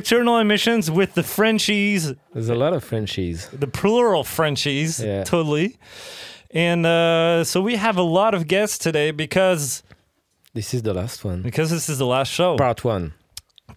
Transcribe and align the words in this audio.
Nocturnal 0.00 0.38
Emissions 0.38 0.90
with 0.90 1.14
the 1.14 1.22
Frenchies, 1.22 2.12
There's 2.34 2.50
a 2.50 2.54
lot 2.54 2.74
of 2.74 2.84
Frenchies. 2.84 3.48
the 3.50 3.66
plural 3.66 4.24
Frenchies, 4.24 5.00
Yeah. 5.00 5.24
totally. 5.24 5.78
And 6.50 6.84
uh, 6.84 7.44
so 7.44 7.62
we 7.62 7.76
have 7.76 7.96
a 7.96 8.02
lot 8.02 8.34
of 8.34 8.46
guests 8.46 8.76
today 8.76 9.10
because 9.10 9.82
This 10.52 10.74
is 10.74 10.82
the 10.82 10.92
last 10.92 11.24
one. 11.24 11.40
because 11.40 11.70
this 11.70 11.88
is 11.88 11.96
the 11.96 12.04
last 12.06 12.30
show. 12.30 12.56
Part 12.56 12.84
one. 12.84 13.14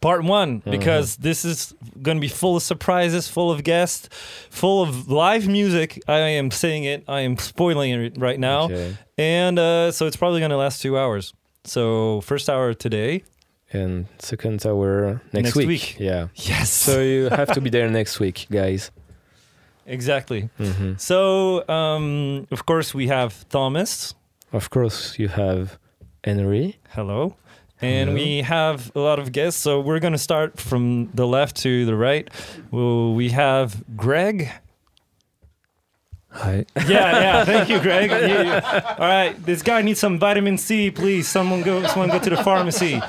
part 0.01 0.23
one 0.25 0.57
Uh-huh. 0.65 0.71
because 0.77 1.15
this 1.17 1.45
is 1.45 1.73
going 2.01 2.17
to 2.17 2.21
be 2.21 2.27
full 2.27 2.57
of 2.57 2.63
surprises, 2.63 3.29
full 3.29 3.49
of 3.49 3.63
guests, 3.63 4.09
full 4.49 4.81
of 4.83 5.09
live 5.09 5.47
music. 5.47 6.01
I 6.07 6.19
am 6.39 6.51
saying 6.51 6.83
it, 6.83 7.03
I 7.07 7.21
am 7.21 7.37
spoiling 7.37 7.91
it 7.91 8.17
right 8.17 8.39
now. 8.39 8.63
Okay. 8.65 8.97
And 9.17 9.57
uh, 9.57 9.91
so 9.91 10.05
it's 10.05 10.17
probably 10.17 10.39
going 10.41 10.51
to 10.51 10.57
last 10.57 10.81
two 10.81 10.97
hours. 10.97 11.33
So, 11.63 12.21
first 12.21 12.49
hour 12.49 12.73
today. 12.73 13.23
And 13.71 14.05
second 14.19 14.65
hour 14.65 15.21
next, 15.31 15.43
Next 15.43 15.55
week. 15.55 15.67
week. 15.67 15.99
Yeah. 15.99 16.27
Yes. 16.35 16.71
So 16.71 17.01
you 17.01 17.29
have 17.39 17.51
to 17.53 17.61
be 17.61 17.69
there 17.69 17.89
next 17.89 18.19
week, 18.19 18.47
guys. 18.51 18.91
exactly. 19.85 20.49
hmm 20.57 20.93
So, 20.97 21.67
um, 21.69 22.47
of 22.51 22.65
course, 22.65 22.93
we 22.93 23.07
have 23.07 23.47
Thomas. 23.49 24.15
Of 24.51 24.69
course, 24.69 25.19
you 25.19 25.27
have 25.29 25.77
Henri. 26.23 26.77
Hello. 26.89 27.35
And 27.81 28.09
Hello. 28.09 28.21
we 28.21 28.41
have 28.41 28.91
a 28.95 28.99
lot 28.99 29.19
of 29.19 29.31
guests. 29.31 29.61
So, 29.61 29.79
we're 29.79 29.99
going 29.99 30.13
to 30.13 30.19
start 30.19 30.59
from 30.59 31.09
the 31.13 31.25
left 31.27 31.55
to 31.57 31.85
the 31.85 31.95
right. 31.95 32.27
Well, 32.71 33.13
we 33.13 33.29
have 33.29 33.83
Greg. 33.95 34.49
Hi. 36.31 36.65
Yeah, 36.87 37.19
yeah. 37.21 37.45
Thank 37.45 37.69
you, 37.69 37.79
Greg. 37.79 38.09
You- 38.11 38.45
you- 38.51 38.61
all 38.99 39.07
right, 39.07 39.33
this 39.45 39.61
guy 39.63 39.81
needs 39.81 39.99
some 39.99 40.19
vitamin 40.19 40.57
C, 40.57 40.91
please. 40.91 41.27
Someone 41.27 41.61
go. 41.63 41.85
Someone 41.87 42.09
go 42.09 42.19
to 42.19 42.29
the 42.29 42.43
pharmacy. 42.43 43.01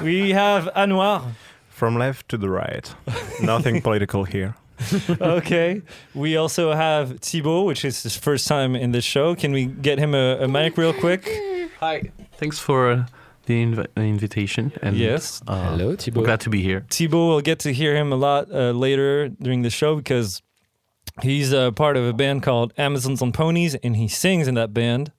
We 0.00 0.30
have 0.30 0.68
Anouar. 0.76 1.32
From 1.68 1.96
left 1.98 2.28
to 2.28 2.36
the 2.38 2.48
right. 2.48 2.94
Nothing 3.42 3.80
political 3.88 4.24
here. 4.24 4.54
Okay. 5.20 5.82
We 6.14 6.36
also 6.36 6.72
have 6.72 7.20
Thibaud, 7.20 7.66
which 7.66 7.84
is 7.84 8.02
his 8.02 8.16
first 8.16 8.46
time 8.46 8.76
in 8.76 8.92
this 8.92 9.04
show. 9.04 9.34
Can 9.34 9.52
we 9.52 9.66
get 9.66 9.98
him 9.98 10.14
a, 10.14 10.38
a 10.44 10.48
mic 10.48 10.76
real 10.78 10.92
quick? 10.92 11.28
Hi. 11.80 12.02
Thanks 12.38 12.58
for 12.60 13.06
the 13.46 13.54
inv- 13.64 13.86
invitation. 13.96 14.72
And 14.82 14.96
Yes. 14.96 15.42
uh, 15.48 15.70
Hello, 15.70 15.90
I'm 15.90 15.96
Thibaud. 15.96 16.24
glad 16.24 16.40
to 16.40 16.50
be 16.50 16.62
here. 16.62 16.84
Thibaud, 16.88 17.28
we'll 17.28 17.40
get 17.40 17.58
to 17.60 17.72
hear 17.72 17.96
him 17.96 18.12
a 18.12 18.16
lot 18.16 18.50
uh, 18.52 18.70
later 18.70 19.28
during 19.28 19.62
the 19.62 19.70
show 19.70 19.96
because 19.96 20.42
he's 21.22 21.52
a 21.52 21.72
part 21.72 21.96
of 21.96 22.04
a 22.04 22.12
band 22.12 22.42
called 22.42 22.72
Amazons 22.76 23.22
on 23.22 23.32
Ponies, 23.32 23.74
and 23.76 23.96
he 23.96 24.08
sings 24.08 24.48
in 24.48 24.54
that 24.54 24.72
band 24.74 25.12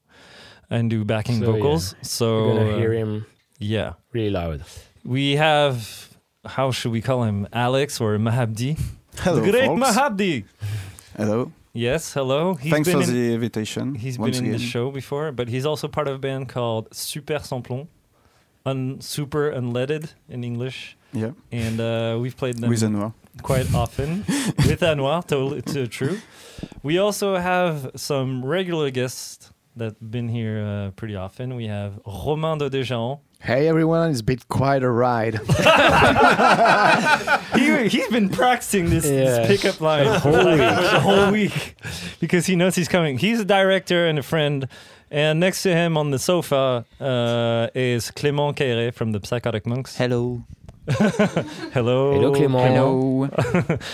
and 0.69 0.89
do 0.89 1.03
backing 1.05 1.39
So, 1.39 1.51
vocals. 1.51 1.95
So 2.01 2.45
You're 2.47 2.57
gonna 2.57 2.71
uh, 2.71 2.77
hear 2.77 2.93
him 2.93 3.25
yeah. 3.59 3.93
really 4.11 4.29
loud. 4.29 4.63
We 5.03 5.35
have 5.35 6.09
how 6.45 6.71
should 6.71 6.91
we 6.91 7.01
call 7.01 7.23
him? 7.23 7.47
Alex 7.53 8.01
or 8.01 8.17
Mahabdi? 8.17 8.77
Hello, 9.17 9.39
the 9.41 9.51
great 9.51 9.65
folks. 9.65 9.81
Mahabdi. 9.81 10.45
Hello. 11.15 11.51
Yes, 11.73 12.13
hello. 12.13 12.53
He's 12.55 12.71
Thanks 12.71 12.87
been 12.89 13.01
for 13.01 13.09
in, 13.09 13.13
the 13.15 13.33
invitation. 13.33 13.95
He's 13.95 14.17
been 14.17 14.27
in 14.33 14.45
again. 14.45 14.51
the 14.51 14.59
show 14.59 14.91
before, 14.91 15.31
but 15.31 15.47
he's 15.47 15.65
also 15.65 15.87
part 15.87 16.07
of 16.07 16.15
a 16.15 16.19
band 16.19 16.49
called 16.49 16.93
Super 16.93 17.39
Sans 17.39 17.63
Plomb, 17.65 17.87
un, 18.65 19.01
super 19.01 19.51
unleaded 19.51 20.13
in 20.29 20.43
English, 20.43 20.97
Yeah, 21.13 21.31
and 21.51 21.79
uh, 21.79 22.17
we've 22.21 22.37
played 22.37 22.57
them 22.57 22.69
with 22.69 22.81
Anouar. 22.81 23.13
Quite 23.41 23.73
often 23.73 24.19
with 24.27 24.81
Anouar. 24.81 25.25
Totally 25.27 25.61
to, 25.63 25.87
true. 25.87 26.19
We 26.83 26.97
also 26.97 27.35
have 27.37 27.91
some 27.95 28.45
regular 28.45 28.89
guests 28.91 29.51
that've 29.75 30.11
been 30.11 30.29
here 30.29 30.63
uh, 30.63 30.91
pretty 30.91 31.15
often. 31.15 31.55
We 31.55 31.67
have 31.67 31.99
Romain 32.05 32.59
Daudet-Jahan. 32.59 33.17
Hey 33.41 33.67
everyone, 33.67 34.11
it's 34.11 34.21
been 34.21 34.39
quite 34.47 34.83
a 34.83 34.89
ride. 34.89 35.39
He, 37.55 37.87
he's 37.89 38.07
been 38.07 38.29
practicing 38.29 38.89
this, 38.89 39.05
Yeah. 39.05 39.45
this 39.45 39.47
pickup 39.47 39.79
line 39.81 40.19
for 40.21 40.31
like, 40.31 40.57
the 40.57 40.99
whole 41.01 41.31
week 41.31 41.75
because 42.19 42.45
he 42.47 42.55
knows 42.55 42.75
he's 42.75 42.87
coming. 42.87 43.17
He's 43.17 43.39
a 43.39 43.45
director 43.45 44.07
and 44.07 44.17
a 44.17 44.23
friend. 44.23 44.67
And 45.11 45.39
next 45.39 45.61
to 45.63 45.73
him 45.73 45.97
on 45.97 46.09
the 46.11 46.17
sofa 46.19 46.85
uh, 46.99 47.67
is 47.75 48.09
Clément 48.11 48.55
Caillierez 48.55 48.93
from 48.95 49.11
the 49.11 49.19
Psychotic 49.23 49.67
Monks. 49.67 49.95
Hello. 49.97 50.43
Hello. 51.71 52.11
Hello, 52.13 52.33
Clément. 52.33 52.67
Hello. 52.67 53.29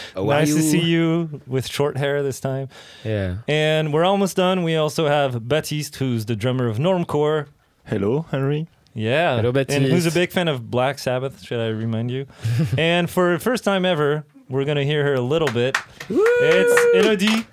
How 0.15 0.23
nice 0.23 0.53
to 0.55 0.61
see 0.61 0.81
you 0.81 1.41
with 1.45 1.67
short 1.67 1.97
hair 1.97 2.23
this 2.23 2.39
time. 2.39 2.69
Yeah. 3.03 3.37
And 3.47 3.93
we're 3.93 4.05
almost 4.05 4.35
done. 4.35 4.63
We 4.63 4.75
also 4.75 5.07
have 5.07 5.47
Baptiste, 5.47 5.97
who's 5.97 6.25
the 6.25 6.35
drummer 6.35 6.67
of 6.67 6.77
Normcore. 6.77 7.47
Hello, 7.85 8.25
Henri. 8.31 8.67
Yeah. 8.95 9.35
Hello, 9.35 9.51
Baptiste. 9.51 9.77
And 9.77 9.85
who's 9.85 10.07
a 10.07 10.11
big 10.11 10.31
fan 10.31 10.47
of 10.47 10.71
Black 10.71 10.97
Sabbath, 10.97 11.43
should 11.43 11.59
I 11.59 11.67
remind 11.67 12.09
you? 12.09 12.25
and 12.77 13.07
for 13.07 13.33
the 13.33 13.39
first 13.39 13.63
time 13.63 13.85
ever, 13.85 14.25
we're 14.49 14.65
going 14.65 14.77
to 14.77 14.85
hear 14.85 15.03
her 15.03 15.13
a 15.13 15.21
little 15.21 15.51
bit. 15.51 15.77
It's 16.09 16.95
Elodie, 16.95 17.45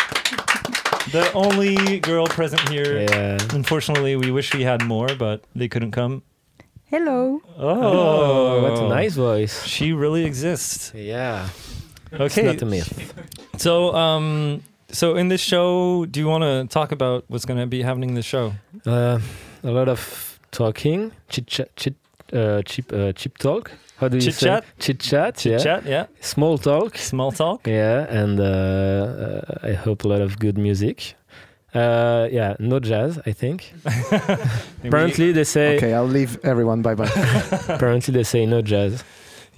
the 1.12 1.30
only 1.34 2.00
girl 2.00 2.26
present 2.26 2.66
here. 2.70 3.02
Yeah. 3.02 3.38
Unfortunately, 3.52 4.16
we 4.16 4.30
wish 4.30 4.54
we 4.54 4.62
had 4.62 4.82
more, 4.82 5.14
but 5.14 5.44
they 5.54 5.68
couldn't 5.68 5.92
come. 5.92 6.22
Hello. 6.96 7.42
Oh, 7.58 7.68
Oh, 7.68 8.62
what 8.62 8.78
a 8.82 8.88
nice 8.88 9.16
voice. 9.16 9.64
She 9.66 9.92
really 9.92 10.24
exists. 10.24 10.92
Yeah. 10.94 11.48
Okay. 12.10 12.24
It's 12.24 12.36
not 12.36 12.62
a 12.62 12.64
myth. 12.64 13.12
So, 13.58 13.94
um, 13.94 14.62
so 14.88 15.14
in 15.16 15.28
this 15.28 15.42
show, 15.42 16.06
do 16.06 16.18
you 16.20 16.26
want 16.26 16.44
to 16.44 16.66
talk 16.72 16.92
about 16.92 17.24
what's 17.28 17.44
going 17.44 17.60
to 17.60 17.66
be 17.66 17.82
happening 17.82 18.08
in 18.08 18.14
the 18.14 18.22
show? 18.22 18.54
Uh, 18.86 19.18
a 19.62 19.70
lot 19.70 19.88
of 19.90 20.40
talking, 20.52 21.12
chit 21.28 21.46
chat, 21.48 21.76
chit, 21.76 21.96
uh, 22.32 22.62
cheap, 22.62 22.90
uh, 22.94 23.12
cheap 23.12 23.36
talk. 23.36 23.72
How 23.98 24.08
do 24.08 24.16
you 24.16 24.22
Chit 24.22 24.34
say? 24.34 24.46
chat? 24.46 24.64
Chit 24.78 25.00
chat. 25.00 25.44
Yeah. 25.44 25.58
Chat, 25.58 25.84
yeah. 25.84 26.06
Small 26.20 26.56
talk. 26.56 26.96
Small 26.96 27.30
talk. 27.30 27.66
Yeah, 27.66 28.06
and 28.08 28.40
uh, 28.40 28.44
uh, 28.44 29.68
I 29.68 29.72
hope 29.74 30.04
a 30.04 30.08
lot 30.08 30.22
of 30.22 30.38
good 30.38 30.56
music. 30.56 31.14
Uh, 31.76 32.28
yeah, 32.32 32.56
no 32.58 32.80
jazz, 32.80 33.18
I 33.26 33.32
think. 33.32 33.72
Apparently 34.84 35.32
they 35.32 35.44
say. 35.44 35.76
Okay, 35.76 35.92
I'll 35.94 36.04
leave 36.06 36.38
everyone. 36.44 36.82
Bye 36.82 36.94
bye. 36.94 37.10
Apparently 37.68 38.12
they 38.12 38.22
say 38.24 38.46
no 38.46 38.62
jazz. 38.62 39.04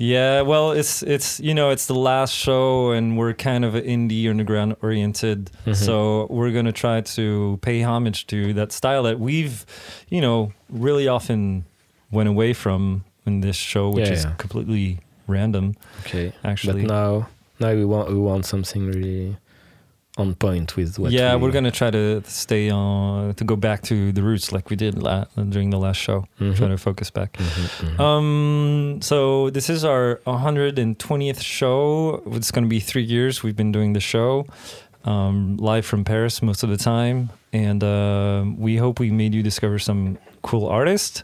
Yeah, 0.00 0.42
well, 0.42 0.70
it's 0.72 1.02
it's 1.02 1.40
you 1.40 1.54
know 1.54 1.70
it's 1.70 1.86
the 1.86 1.94
last 1.94 2.32
show, 2.32 2.92
and 2.92 3.18
we're 3.18 3.34
kind 3.34 3.64
of 3.64 3.74
indie 3.74 4.30
underground 4.30 4.76
oriented, 4.80 5.50
Mhm. 5.66 5.74
so 5.74 6.26
we're 6.30 6.52
gonna 6.52 6.72
try 6.72 7.00
to 7.00 7.58
pay 7.62 7.82
homage 7.82 8.26
to 8.28 8.52
that 8.54 8.70
style 8.70 9.02
that 9.04 9.18
we've, 9.18 9.66
you 10.08 10.20
know, 10.20 10.52
really 10.70 11.08
often 11.08 11.64
went 12.12 12.28
away 12.28 12.52
from 12.52 13.04
in 13.26 13.40
this 13.40 13.56
show, 13.56 13.90
which 13.90 14.06
Yeah, 14.06 14.12
is 14.14 14.24
yeah. 14.24 14.32
completely 14.38 14.98
random, 15.26 15.74
Okay, 16.06 16.32
actually. 16.44 16.82
but 16.82 16.90
now, 16.92 17.28
now 17.58 17.74
we 17.74 17.84
want 17.84 18.08
we 18.08 18.18
want 18.18 18.46
something 18.46 18.86
really 18.86 19.36
on 20.18 20.34
point 20.34 20.76
with 20.76 20.98
what. 20.98 21.12
yeah, 21.12 21.34
we, 21.36 21.42
we're 21.42 21.52
gonna 21.52 21.70
try 21.70 21.90
to 21.90 22.22
stay 22.24 22.68
on 22.70 23.34
to 23.34 23.44
go 23.44 23.56
back 23.56 23.82
to 23.82 24.12
the 24.12 24.22
roots 24.22 24.52
like 24.52 24.68
we 24.68 24.76
did 24.76 25.00
la- 25.02 25.24
during 25.48 25.70
the 25.70 25.78
last 25.78 25.96
show. 25.98 26.26
Mhm. 26.40 26.56
Try 26.56 26.68
to 26.68 26.76
focus 26.76 27.08
back. 27.10 27.32
Mhm, 27.38 27.96
mhm. 27.96 28.00
Um, 28.00 29.00
so 29.00 29.50
this 29.50 29.70
is 29.70 29.84
our 29.84 30.20
120th 30.26 31.40
show. 31.40 32.22
It's 32.32 32.50
going 32.50 32.64
to 32.64 32.68
be 32.68 32.80
three 32.80 33.02
years. 33.04 33.42
We've 33.42 33.56
been 33.56 33.72
doing 33.72 33.92
the 33.94 34.00
show 34.00 34.46
um, 35.04 35.56
live 35.58 35.86
from 35.86 36.04
Paris 36.04 36.42
most 36.42 36.62
of 36.62 36.68
the 36.70 36.76
time, 36.76 37.30
and 37.52 37.82
uh, 37.82 38.44
we 38.58 38.76
hope 38.76 38.98
we 39.00 39.10
made 39.10 39.34
you 39.34 39.42
discover 39.42 39.78
some 39.78 40.18
cool 40.42 40.66
artists. 40.66 41.22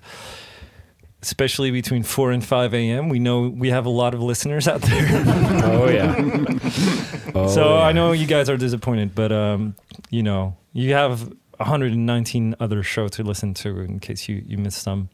Especially 1.25 1.71
between 1.71 2.03
4 2.03 2.33
and 2.33 2.45
5 2.45 2.75
a.m. 2.75 3.09
We 3.09 3.19
know 3.19 3.49
we 3.49 3.71
have 3.71 3.87
a 3.87 3.91
lot 3.91 4.13
of 4.13 4.21
listeners 4.21 4.69
out 4.69 4.83
there. 4.83 5.07
oh 5.65 5.89
yeah. 5.89 6.15
Oh, 7.37 7.49
so 7.49 7.65
yeah. 7.65 7.83
I 7.83 7.93
know 7.93 8.13
you 8.13 8.29
guys 8.29 8.49
are 8.49 8.57
disappointed, 8.57 9.13
but 9.13 9.33
um, 9.33 9.75
you 10.09 10.23
know, 10.23 10.57
you 10.73 10.93
have 10.93 11.33
119 11.57 12.55
other 12.61 12.83
shows 12.85 13.11
to 13.13 13.25
listen 13.25 13.55
to 13.55 13.81
in 13.81 13.99
case 13.99 14.29
you, 14.29 14.45
you 14.47 14.57
missed 14.57 14.83
some. 14.83 15.09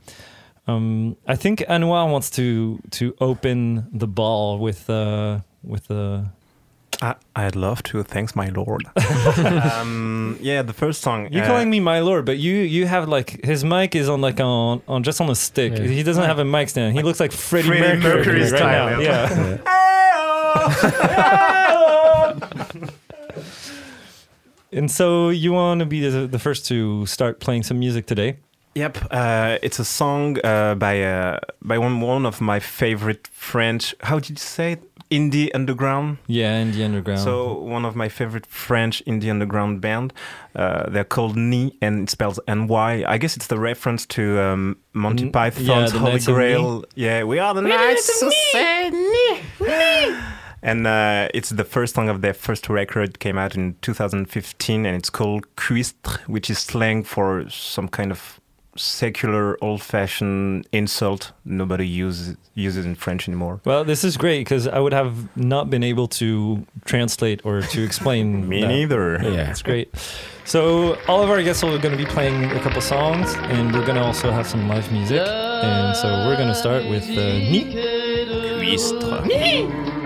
Um, 0.67 1.17
I 1.27 1.37
think 1.37 1.61
Anouar 1.61 2.11
wants 2.11 2.29
to 2.33 2.79
to 2.91 3.15
open 3.21 3.89
the 3.97 4.07
ball 4.07 4.59
with 4.59 4.91
uh, 4.91 5.41
with 5.63 5.91
uh, 5.91 6.25
I, 7.03 7.15
I'd 7.35 7.57
love 7.57 7.83
to. 7.85 8.03
Thanks, 8.03 8.37
my 8.37 8.49
lord. 8.49 8.85
um, 9.73 10.37
yeah, 10.41 10.63
the 10.63 10.73
first 10.73 11.01
song. 11.01 11.33
you're 11.33 11.45
uh, 11.45 11.47
calling 11.47 11.71
me 11.71 11.81
my 11.81 12.01
lord, 12.01 12.27
but 12.27 12.39
you 12.39 12.57
you 12.57 12.87
have 12.87 13.09
like 13.09 13.43
his 13.45 13.65
mic 13.65 13.95
is 13.95 14.09
on 14.09 14.21
like 14.21 14.41
on 14.41 14.83
on 14.87 15.03
just 15.03 15.21
on 15.21 15.31
a 15.31 15.35
stick. 15.35 15.73
Yeah. 15.73 15.85
He 15.85 16.03
doesn't 16.03 16.25
have 16.25 16.39
a 16.39 16.45
mic 16.45 16.69
stand. 16.69 16.97
He 16.97 17.03
looks 17.03 17.21
like 17.21 17.33
Freddie, 17.33 17.69
Freddie 17.69 18.03
Mercury, 18.03 18.17
Mercury 18.17 18.41
right 18.41 18.49
style, 18.49 18.91
now. 18.91 19.01
yeah. 19.01 19.59
Yeah. 19.65 19.65
and 24.73 24.91
so 24.91 25.31
you 25.31 25.53
want 25.53 25.81
to 25.81 25.87
be 25.87 26.09
the, 26.09 26.27
the 26.27 26.39
first 26.39 26.67
to 26.67 27.07
start 27.07 27.41
playing 27.41 27.63
some 27.63 27.79
music 27.79 28.07
today. 28.07 28.37
Yep, 28.75 28.99
uh, 29.11 29.59
it's 29.63 29.81
a 29.81 29.85
song 29.85 30.39
uh, 30.45 30.77
by 30.77 31.03
uh, 31.03 31.41
by 31.61 31.77
one 31.79 32.01
one 32.01 32.25
of 32.25 32.41
my 32.41 32.61
favorite 32.61 33.29
French. 33.33 33.95
How 34.01 34.21
did 34.21 34.31
you 34.31 34.37
say 34.37 34.73
it? 34.73 34.90
Indie 35.11 35.51
underground. 35.55 36.19
Yeah, 36.27 36.63
indie 36.63 36.85
underground. 36.85 37.21
So 37.21 37.55
one 37.55 37.85
of 37.85 37.97
my 37.97 38.09
favorite 38.09 38.47
French 38.47 39.03
indie 39.07 39.31
underground 39.31 39.81
band. 39.81 40.13
Uh, 40.55 40.89
they're 40.89 41.05
called 41.05 41.37
Ni, 41.37 41.77
and 41.83 42.03
it 42.03 42.11
spells 42.11 42.39
N 42.47 42.67
Y. 42.69 43.05
I 43.07 43.19
guess 43.19 43.37
it's 43.37 43.49
the 43.49 43.59
reference 43.59 44.07
to 44.07 44.41
um, 44.41 44.77
Monty 44.93 45.25
N- 45.25 45.33
Python's 45.33 45.69
yeah, 45.69 45.89
the 45.89 45.99
Holy 45.99 46.21
Grail. 46.21 46.85
Yeah, 46.95 47.25
we 47.25 47.39
are 47.39 47.55
the 47.55 47.63
Knights 47.63 48.23
of 48.23 48.33
Ni. 48.93 50.17
And 50.63 50.87
uh, 50.87 51.29
it's 51.33 51.51
the 51.51 51.65
first 51.65 51.95
song 51.95 52.09
of 52.09 52.21
their 52.21 52.35
first 52.35 52.69
record. 52.69 53.19
Came 53.19 53.39
out 53.39 53.55
in 53.55 53.77
2015, 53.81 54.85
and 54.87 54.97
it's 54.97 55.11
called 55.11 55.45
Cuistre, 55.57 56.21
which 56.27 56.51
is 56.51 56.59
slang 56.59 57.03
for 57.03 57.49
some 57.49 57.89
kind 57.89 58.11
of 58.11 58.40
secular, 58.81 59.57
old-fashioned 59.63 60.67
insult. 60.73 61.33
Nobody 61.45 61.87
uses 61.87 62.37
uses 62.55 62.85
in 62.85 62.95
French 62.95 63.29
anymore. 63.29 63.61
well, 63.65 63.85
this 63.85 64.05
is 64.05 64.17
great 64.17 64.41
because 64.41 64.67
I 64.67 64.79
would 64.81 64.93
have 64.93 65.35
not 65.37 65.71
been 65.71 65.83
able 65.83 66.09
to 66.09 66.67
translate 66.85 67.41
or 67.45 67.63
to 67.63 67.83
explain. 67.83 68.49
Me 68.51 68.61
that. 68.61 68.69
neither. 68.69 69.19
Yeah. 69.23 69.51
It's 69.51 69.63
great. 69.63 69.89
So 70.45 70.97
all 71.09 71.23
of 71.23 71.31
our 71.31 71.43
guests 71.43 71.63
are 71.63 71.79
going 71.79 71.97
to 71.97 72.03
be 72.05 72.11
playing 72.11 72.45
a 72.47 72.61
couple 72.61 72.81
songs, 72.81 73.35
and 73.35 73.73
we're 73.73 73.85
going 73.87 73.97
to 73.97 74.03
also 74.03 74.31
have 74.31 74.47
some 74.47 74.69
live 74.69 74.91
music. 74.93 75.21
And 75.21 75.97
so 75.97 76.09
we're 76.27 76.37
going 76.37 76.49
to 76.49 76.55
start 76.55 76.85
with 76.89 77.05
uh, 77.05 77.39
Ni. 77.51 77.65
Cuistre 78.61 80.00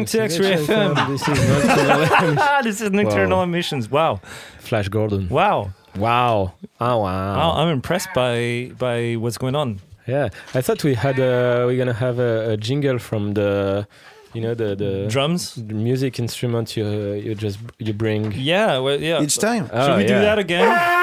listening 0.00 0.04
to 0.06 0.18
This 0.18 0.32
is 0.38 0.40
X-Ray 0.40 0.74
FM. 0.76 1.08
This 1.08 1.28
is 1.28 1.48
Nocturnal 1.48 2.62
this 2.62 2.80
is 2.80 2.90
Nocturnal 2.90 3.38
Wow. 3.38 3.44
Emissions. 3.44 3.90
Wow, 3.90 4.20
Flash 4.58 4.88
Gordon. 4.88 5.28
wow. 5.28 5.70
Wow. 5.96 6.54
Oh, 6.80 6.98
Wow, 6.98 7.02
wow. 7.02 7.52
I'm 7.56 7.68
impressed 7.68 8.08
by 8.14 8.72
by 8.78 9.14
what's 9.14 9.36
going 9.38 9.54
on. 9.54 9.80
Yeah. 10.06 10.30
I 10.54 10.60
thought 10.62 10.82
we 10.84 10.94
had 10.94 11.18
a, 11.18 11.64
we're 11.66 11.76
going 11.76 11.86
to 11.86 11.92
have 12.06 12.18
a, 12.18 12.52
a 12.52 12.56
jingle 12.56 12.98
from 12.98 13.34
the, 13.34 13.86
you 14.32 14.40
know, 14.40 14.52
the, 14.54 14.74
the, 14.74 15.06
Drums. 15.08 15.54
the 15.54 15.74
music 15.74 16.18
instrument 16.18 16.76
you, 16.76 17.12
you 17.12 17.36
just, 17.36 17.60
you 17.78 17.92
bring. 17.92 18.32
Yeah, 18.32 18.78
well, 18.78 19.00
yeah. 19.00 19.22
Each 19.22 19.38
time. 19.38 19.70
Ah, 19.72 19.82
Should 19.84 19.90
Oh, 19.92 19.96
we 19.98 20.02
do 20.06 20.14
that 20.14 20.38
again? 20.40 20.66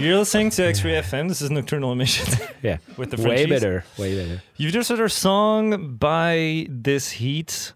You're 0.00 0.18
listening 0.18 0.50
to 0.50 0.64
X-Ray 0.66 0.92
FM. 1.00 1.28
This 1.28 1.40
is 1.42 1.50
Nocturnal 1.50 1.92
Emissions. 1.92 2.38
Yeah. 2.62 2.78
with 2.96 3.10
the 3.10 3.16
Frenchies. 3.16 3.24
Way 3.26 3.36
Frenchies. 3.46 3.60
better. 3.60 3.84
Way 3.98 4.16
better. 4.16 4.42
You've 4.56 4.72
just 4.72 4.88
heard 4.90 5.00
our 5.00 5.08
song 5.08 5.96
by 5.96 6.66
This 6.68 7.12
Heat 7.12 7.72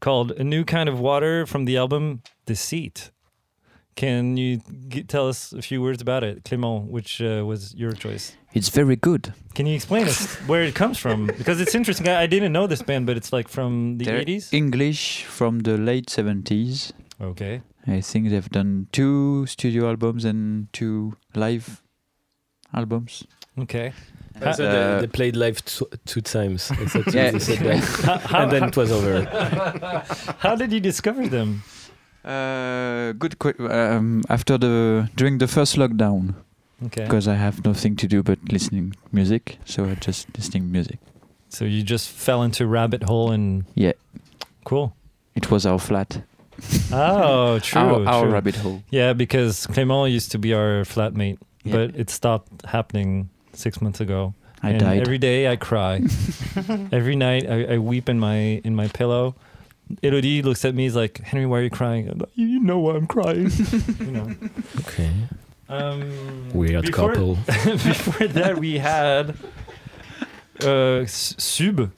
called 0.00 0.32
A 0.32 0.44
New 0.44 0.64
Kind 0.64 0.88
of 0.88 1.00
Water 1.00 1.46
from 1.46 1.64
the 1.64 1.76
album 1.76 2.22
Deceit. 2.44 3.10
Can 3.96 4.36
you 4.36 4.60
g- 4.88 5.02
tell 5.04 5.26
us 5.28 5.52
a 5.54 5.62
few 5.62 5.80
words 5.80 6.02
about 6.02 6.22
it, 6.22 6.44
Clément, 6.44 6.86
which 6.88 7.22
uh, 7.22 7.42
was 7.46 7.74
your 7.74 7.92
choice? 7.92 8.36
It's 8.52 8.68
very 8.68 8.96
good. 8.96 9.32
Can 9.54 9.64
you 9.66 9.74
explain 9.74 10.06
us 10.06 10.34
where 10.46 10.62
it 10.62 10.74
comes 10.74 10.98
from? 10.98 11.26
Because 11.38 11.60
it's 11.62 11.74
interesting. 11.74 12.06
I, 12.08 12.22
I 12.22 12.26
didn't 12.26 12.52
know 12.52 12.66
this 12.66 12.82
band, 12.82 13.06
but 13.06 13.16
it's 13.16 13.32
like 13.32 13.48
from 13.48 13.96
the 13.96 14.04
They're 14.04 14.20
80s? 14.22 14.52
English 14.52 15.24
from 15.24 15.60
the 15.60 15.78
late 15.78 16.06
70s. 16.08 16.92
Okay. 17.20 17.62
I 17.86 18.00
think 18.00 18.30
they've 18.30 18.50
done 18.50 18.88
two 18.92 19.46
studio 19.46 19.88
albums 19.88 20.24
and 20.24 20.72
two 20.72 21.16
live 21.34 21.82
albums. 22.74 23.24
Okay. 23.58 23.92
So 24.54 24.64
Uh, 24.66 24.96
they, 25.00 25.00
they 25.02 25.06
played 25.06 25.36
live 25.36 25.64
two, 25.64 25.86
two 26.04 26.20
times. 26.20 26.68
Two, 26.92 27.02
Yeah. 27.12 27.30
they. 27.30 27.78
How, 27.78 28.18
how, 28.18 28.42
and 28.42 28.52
then 28.52 28.64
it 28.64 28.76
was 28.76 28.90
over. 28.92 29.22
how 30.38 30.56
did 30.56 30.72
you 30.72 30.80
discover 30.80 31.26
them? 31.28 31.62
Uh, 32.24 33.12
good. 33.12 33.38
Qu- 33.38 33.68
um, 33.70 34.22
after 34.28 34.58
the 34.58 35.08
during 35.16 35.38
the 35.38 35.46
first 35.46 35.76
lockdown, 35.76 36.34
Okay. 36.86 37.04
because 37.04 37.28
I 37.28 37.34
have 37.34 37.64
nothing 37.64 37.96
to 37.96 38.06
do 38.08 38.22
but 38.22 38.38
listening 38.52 38.94
music, 39.12 39.58
so 39.64 39.84
I 39.84 39.94
just 39.94 40.26
listening 40.36 40.70
music. 40.72 40.98
So 41.48 41.64
you 41.64 41.82
just 41.82 42.10
fell 42.10 42.42
into 42.42 42.66
rabbit 42.66 43.04
hole 43.04 43.30
and 43.30 43.64
Yeah, 43.74 43.92
cool. 44.64 44.92
it 45.34 45.50
was 45.50 45.64
our 45.64 45.78
flat, 45.78 46.22
Oh, 46.92 47.58
true. 47.60 47.80
our, 47.80 48.06
our 48.06 48.22
true. 48.24 48.32
rabbit 48.32 48.56
hole. 48.56 48.82
Yeah, 48.90 49.12
because 49.12 49.66
Clément 49.66 50.10
used 50.10 50.32
to 50.32 50.38
be 50.38 50.54
our 50.54 50.84
flatmate, 50.84 51.38
Yeah. 51.64 51.76
but 51.76 51.96
it 51.96 52.10
stopped 52.10 52.64
happening 52.66 53.28
six 53.52 53.80
months 53.80 54.00
ago. 54.00 54.34
I 54.62 54.70
and 54.70 54.80
died. 54.80 55.00
every 55.00 55.18
day 55.18 55.48
I 55.48 55.56
cry. 55.56 56.00
every 56.92 57.14
night 57.16 57.48
I, 57.48 57.74
I 57.74 57.78
weep 57.78 58.08
in 58.08 58.18
my 58.18 58.60
in 58.64 58.74
my 58.74 58.88
pillow. 58.88 59.34
Elodie 60.02 60.42
looks 60.42 60.64
at 60.64 60.74
me. 60.74 60.84
He's 60.84 60.96
like, 60.96 61.20
Henri, 61.20 61.46
why 61.46 61.58
are 61.58 61.62
you 61.62 61.70
crying? 61.70 62.08
I'm 62.08 62.18
like, 62.18 62.30
you 62.34 62.58
know 62.60 62.78
why 62.80 62.96
I'm 62.96 63.06
crying. 63.06 63.50
you 64.00 64.06
know. 64.10 64.34
Okay. 64.80 65.12
Um, 65.68 66.50
Weird 66.54 66.86
before, 66.86 67.12
couple. 67.14 67.34
before 67.46 68.26
that, 68.28 68.58
we 68.58 68.78
had 68.78 69.36
uh, 70.62 71.04
Çub, 71.06 71.90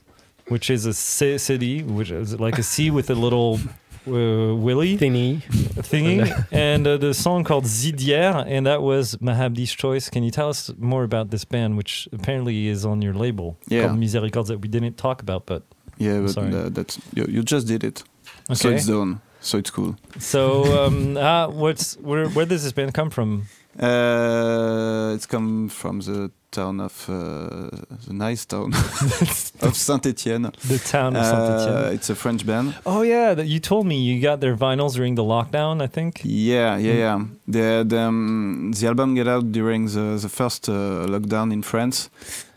which 0.49 0.69
is 0.71 0.85
a 0.85 0.93
C- 0.95 1.39
city, 1.39 1.83
which 1.83 2.11
is 2.11 2.39
like 2.41 2.59
a 2.59 2.63
sea 2.63 2.91
with 2.91 3.09
a 3.11 3.15
little 3.15 3.59
uh, 4.07 4.55
willy 4.55 4.97
Thingy. 4.99 5.43
thingy, 5.91 6.47
and 6.53 6.87
uh, 6.87 6.97
the 6.97 7.13
song 7.15 7.45
called 7.45 7.65
Zidier, 7.65 8.45
and 8.47 8.67
that 8.67 8.83
was 8.83 9.17
Mahabdi's 9.17 9.73
choice. 9.73 10.09
Can 10.11 10.23
you 10.23 10.31
tell 10.31 10.49
us 10.51 10.71
more 10.79 11.05
about 11.05 11.31
this 11.31 11.45
band, 11.45 11.77
which 11.77 12.09
apparently 12.13 12.69
is 12.69 12.85
on 12.85 13.03
your 13.03 13.15
label 13.15 13.57
Yeah. 13.69 13.87
called 13.87 13.99
MiseRecords 14.01 14.47
that 14.47 14.61
we 14.61 14.69
didn't 14.69 14.97
talk 14.97 15.23
about, 15.23 15.47
but 15.47 15.63
Yeah, 15.99 16.21
but 16.21 16.31
Sorry. 16.31 16.55
uh, 16.55 16.69
that's 16.71 16.99
you, 17.15 17.25
you 17.29 17.43
just 17.43 17.67
did 17.67 17.83
it. 17.85 18.03
okay. 18.51 18.55
So 18.55 18.69
it's 18.71 18.87
done. 18.87 19.21
So 19.41 19.59
it's 19.59 19.71
cool. 19.71 19.97
So, 20.19 20.65
um, 20.87 21.17
uh, 21.17 21.49
what's 21.49 21.95
where? 22.03 22.29
Where 22.29 22.45
does 22.47 22.63
this 22.65 22.73
band 22.73 22.93
come 22.93 23.09
from? 23.11 23.47
Uh, 23.79 25.13
it's 25.15 25.27
come 25.27 25.69
from 25.69 26.01
the 26.01 26.31
town 26.51 26.81
of 26.81 27.07
uh, 27.09 27.69
the 28.07 28.13
nice 28.13 28.45
town 28.47 28.73
of 29.63 29.75
Saint 29.77 30.07
Etienne. 30.07 30.51
The 30.69 30.79
town 30.79 31.17
of 31.17 31.23
Uh, 31.23 31.31
Saint-Étienne. 31.31 31.95
it's 31.95 32.11
a 32.11 32.15
French 32.15 32.45
band. 32.47 32.75
Oh 32.85 33.03
yeah, 33.03 33.35
that 33.35 33.47
you 33.47 33.61
told 33.61 33.87
me 33.87 33.95
you 34.01 34.21
got 34.21 34.41
their 34.41 34.57
vinyls 34.57 34.95
during 34.95 35.15
the 35.17 35.25
lockdown. 35.25 35.83
I 35.83 35.87
think. 35.89 36.21
Yeah, 36.25 36.77
yeah, 36.79 36.95
Mm. 36.95 36.99
yeah. 36.99 37.25
The 37.47 37.85
the, 37.89 37.99
um, 38.01 38.73
the 38.73 38.87
album 38.87 39.15
get 39.15 39.29
out 39.29 39.53
during 39.53 39.87
the 39.89 40.19
the 40.21 40.29
first 40.29 40.69
uh, 40.69 41.07
lockdown 41.09 41.53
in 41.53 41.63
France. 41.63 42.09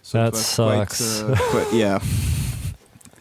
So 0.03 0.17
That 0.17 0.33
was 0.33 0.45
sucks. 0.45 1.21
Quite, 1.23 1.31
uh, 1.31 1.51
quite, 1.51 1.73
yeah. 1.73 1.99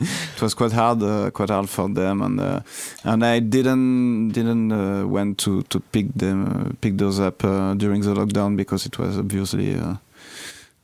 it 0.37 0.41
was 0.43 0.55
quite 0.55 0.73
hard, 0.73 1.03
uh, 1.03 1.31
quite 1.31 1.51
hard 1.51 1.69
for 1.69 1.89
them, 1.89 2.23
and 2.23 2.41
uh, 2.41 2.61
and 3.05 3.23
I 3.25 3.41
didn't 3.41 4.31
didn't 4.33 4.73
uh, 4.73 5.07
went 5.07 5.37
to 5.45 5.63
to 5.63 5.81
pick 5.93 6.07
them 6.17 6.47
uh, 6.47 6.73
pick 6.81 6.97
those 6.97 7.21
up 7.21 7.45
uh, 7.45 7.75
during 7.75 8.03
the 8.03 8.15
lockdown 8.15 8.57
because 8.57 8.87
it 8.87 8.99
was 8.99 9.19
obviously. 9.19 9.75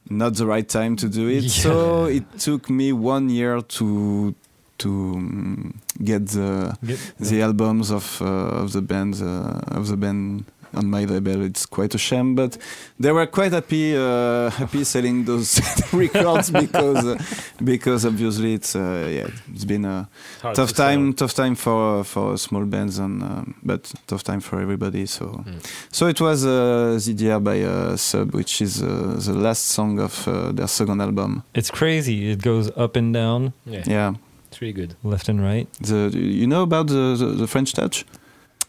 Not 0.08 0.34
the 0.36 0.46
right 0.46 0.68
time 0.68 0.94
to 0.96 1.08
do 1.08 1.28
it, 1.28 1.50
so 1.50 2.04
it 2.06 2.24
took 2.38 2.70
me 2.70 2.92
one 2.92 3.28
year 3.28 3.60
to 3.60 4.34
to 4.78 4.88
um, 5.16 5.74
get 6.04 6.26
the 6.28 6.76
Get- 6.84 7.00
the 7.18 7.42
albums 7.42 7.90
of 7.90 8.20
uh, 8.22 8.62
of 8.62 8.72
the 8.72 8.82
band 8.82 9.14
uh, 9.22 9.60
of 9.78 9.88
the 9.88 9.96
band 9.96 10.44
on 10.74 10.86
my 10.90 11.04
label. 11.04 11.42
It's 11.42 11.66
quite 11.66 11.94
a 11.94 11.98
shame, 11.98 12.34
but 12.34 12.56
they 12.98 13.12
were 13.12 13.26
quite 13.26 13.52
happy 13.52 13.96
uh, 13.96 14.50
happy 14.50 14.84
selling 14.84 15.24
those 15.24 15.60
records 15.92 16.50
because 16.50 17.04
uh, 17.06 17.16
because 17.64 18.04
obviously 18.06 18.54
it's 18.54 18.74
uh, 18.76 19.08
yeah 19.10 19.28
it's 19.52 19.64
been 19.64 19.84
a 19.84 20.08
Hard 20.42 20.56
tough 20.56 20.70
to 20.70 20.74
sell. 20.74 20.86
time 20.88 21.12
tough 21.14 21.34
time 21.34 21.54
for 21.54 22.04
for 22.04 22.36
small 22.38 22.64
bands 22.64 22.98
and 22.98 23.22
um, 23.22 23.54
but 23.62 23.92
tough 24.06 24.22
time 24.22 24.40
for 24.40 24.60
everybody. 24.60 25.06
So 25.06 25.26
Mm. 25.46 25.60
so 25.92 26.06
it 26.08 26.20
was 26.20 26.44
uh, 26.44 26.96
Zidia 26.98 27.38
by 27.42 27.62
uh, 27.62 27.96
Çub, 27.96 28.32
which 28.34 28.60
is 28.62 28.82
uh, 28.82 29.16
the 29.18 29.32
last 29.34 29.66
song 29.66 29.98
of 30.00 30.26
uh, 30.28 30.52
their 30.52 30.68
second 30.68 31.00
album. 31.00 31.42
It's 31.54 31.70
crazy. 31.70 32.30
It 32.30 32.42
goes 32.42 32.70
up 32.76 32.96
and 32.96 33.12
down, 33.14 33.52
Yeah. 33.66 33.82
Yeah, 33.86 34.14
It's 34.48 34.60
really 34.60 34.72
good. 34.72 34.94
left 35.04 35.28
and 35.28 35.42
right. 35.42 35.66
the 35.80 36.10
you 36.14 36.46
know 36.46 36.62
about 36.62 36.86
the 36.88 37.16
the, 37.18 37.26
the 37.42 37.46
French 37.46 37.72
touch? 37.72 38.04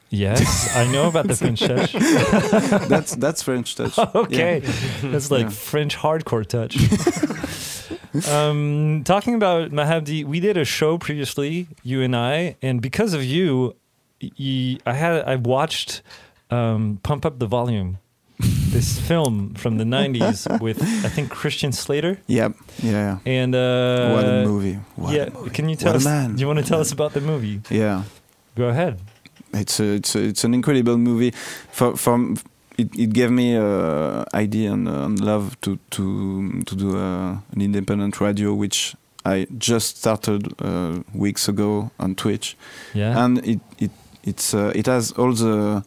Yes, 0.09 0.73
I 0.75 0.89
know 0.91 1.09
about 1.09 1.27
the 1.27 1.35
French 1.35 1.59
touch. 1.59 1.91
that's 2.87 3.15
that's 3.15 3.41
French 3.43 3.75
touch. 3.75 3.97
okay, 4.15 4.59
that's 5.03 5.29
like 5.31 5.43
Yeah. 5.43 5.49
French 5.49 5.97
hardcore 5.97 6.45
touch. 6.45 6.77
um, 8.29 9.03
talking 9.03 9.35
about 9.35 9.71
Mahabdi, 9.71 10.23
we 10.23 10.39
did 10.39 10.57
a 10.57 10.65
show 10.65 10.97
previously, 10.97 11.67
you 11.83 12.01
and 12.01 12.15
I, 12.15 12.55
and 12.61 12.81
because 12.81 13.13
of 13.13 13.23
you, 13.23 13.75
y- 14.21 14.77
I 14.85 14.93
had 14.93 15.23
I 15.27 15.35
watched 15.35 16.01
um, 16.51 16.99
Pump 17.03 17.25
Up 17.25 17.39
the 17.39 17.45
Volume, 17.47 17.97
this 18.39 18.97
film 18.99 19.55
from 19.55 19.77
the 19.77 19.83
'90s 19.83 20.47
with 20.61 20.81
I 20.81 21.09
think 21.09 21.29
Christian 21.31 21.71
Slater 21.73 22.17
Yep. 22.27 22.53
yeah. 22.81 23.19
and 23.25 23.53
uh, 23.53 24.11
what 24.13 24.23
a 24.25 24.43
movie! 24.45 24.79
What 24.95 25.13
yeah, 25.13 25.23
a 25.23 25.31
movie. 25.31 25.49
can 25.49 25.67
you 25.69 25.75
tell 25.75 25.89
What 25.91 25.97
us? 25.97 26.05
man. 26.05 26.35
Do 26.35 26.41
you 26.41 26.47
want 26.47 26.59
to 26.59 26.65
tell 26.65 26.79
us 26.79 26.91
about 26.91 27.13
the 27.13 27.21
movie? 27.21 27.61
Yeah, 27.69 28.03
Go 28.55 28.69
ahead. 28.69 28.99
It's 29.59 29.79
a, 29.79 29.83
it's 29.95 30.15
a, 30.15 30.19
it's 30.23 30.43
an 30.43 30.53
incredible 30.53 30.97
movie. 30.97 31.31
For 31.71 31.95
from 31.97 32.37
it, 32.77 32.95
it 32.95 33.13
gave 33.13 33.31
me 33.31 33.55
uh, 33.57 34.23
idea 34.33 34.71
and, 34.73 34.87
uh, 34.87 35.05
and 35.05 35.19
love 35.19 35.55
to 35.61 35.77
to 35.91 36.61
to 36.65 36.75
do 36.75 36.97
uh, 36.97 37.37
an 37.51 37.61
independent 37.61 38.19
radio, 38.21 38.53
which 38.53 38.95
I 39.25 39.47
just 39.57 39.97
started 39.97 40.53
uh, 40.61 40.99
weeks 41.13 41.49
ago 41.49 41.89
on 41.99 42.15
Twitch, 42.15 42.55
Yeah. 42.93 43.23
and 43.23 43.39
it 43.45 43.59
it 43.79 43.91
it's 44.23 44.53
uh, 44.53 44.71
it 44.75 44.85
has 44.87 45.11
all 45.17 45.33
the 45.33 45.83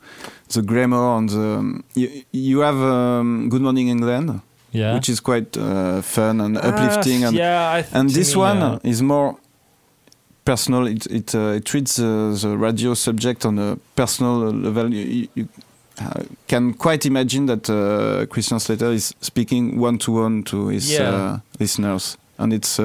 the 0.55 0.63
grammar 0.63 1.17
and 1.19 1.29
the 1.29 1.83
you, 1.95 2.25
you 2.33 2.61
have 2.61 2.77
um, 2.77 3.49
Good 3.51 3.63
Morning 3.63 3.89
England, 3.89 4.41
yeah. 4.73 4.95
which 4.95 5.09
is 5.09 5.21
quite 5.21 5.57
uh, 5.57 6.03
fun 6.03 6.41
and 6.41 6.57
uplifting 6.57 7.25
Ah, 7.25 7.29
and 7.29 7.37
yeah, 7.37 7.85
and 7.93 8.11
this 8.11 8.35
one 8.37 8.59
yeah. 8.59 8.79
is 8.91 9.01
more 9.03 9.37
personal. 10.45 10.87
It 10.87 11.07
it, 11.07 11.35
uh, 11.35 11.57
it 11.57 11.65
treats 11.65 11.99
uh, 11.99 12.37
the 12.41 12.57
radio 12.59 12.95
subject 12.95 13.45
on 13.45 13.59
a 13.59 13.77
personal 13.97 14.51
level. 14.53 14.93
You, 14.93 15.29
you, 15.35 15.49
uh, 16.01 16.23
can 16.49 16.73
quite 16.75 17.05
imagine 17.07 17.47
that 17.47 17.69
uh, 17.69 18.27
Christian 18.27 18.59
Slater 18.61 18.91
is 18.93 19.15
speaking 19.21 19.79
one 19.79 19.99
to 19.99 20.13
one 20.13 20.43
to 20.45 20.69
his 20.69 20.91
Yeah. 20.91 21.11
uh, 21.11 21.39
listeners, 21.59 22.17
and 22.39 22.53
it's. 22.53 22.79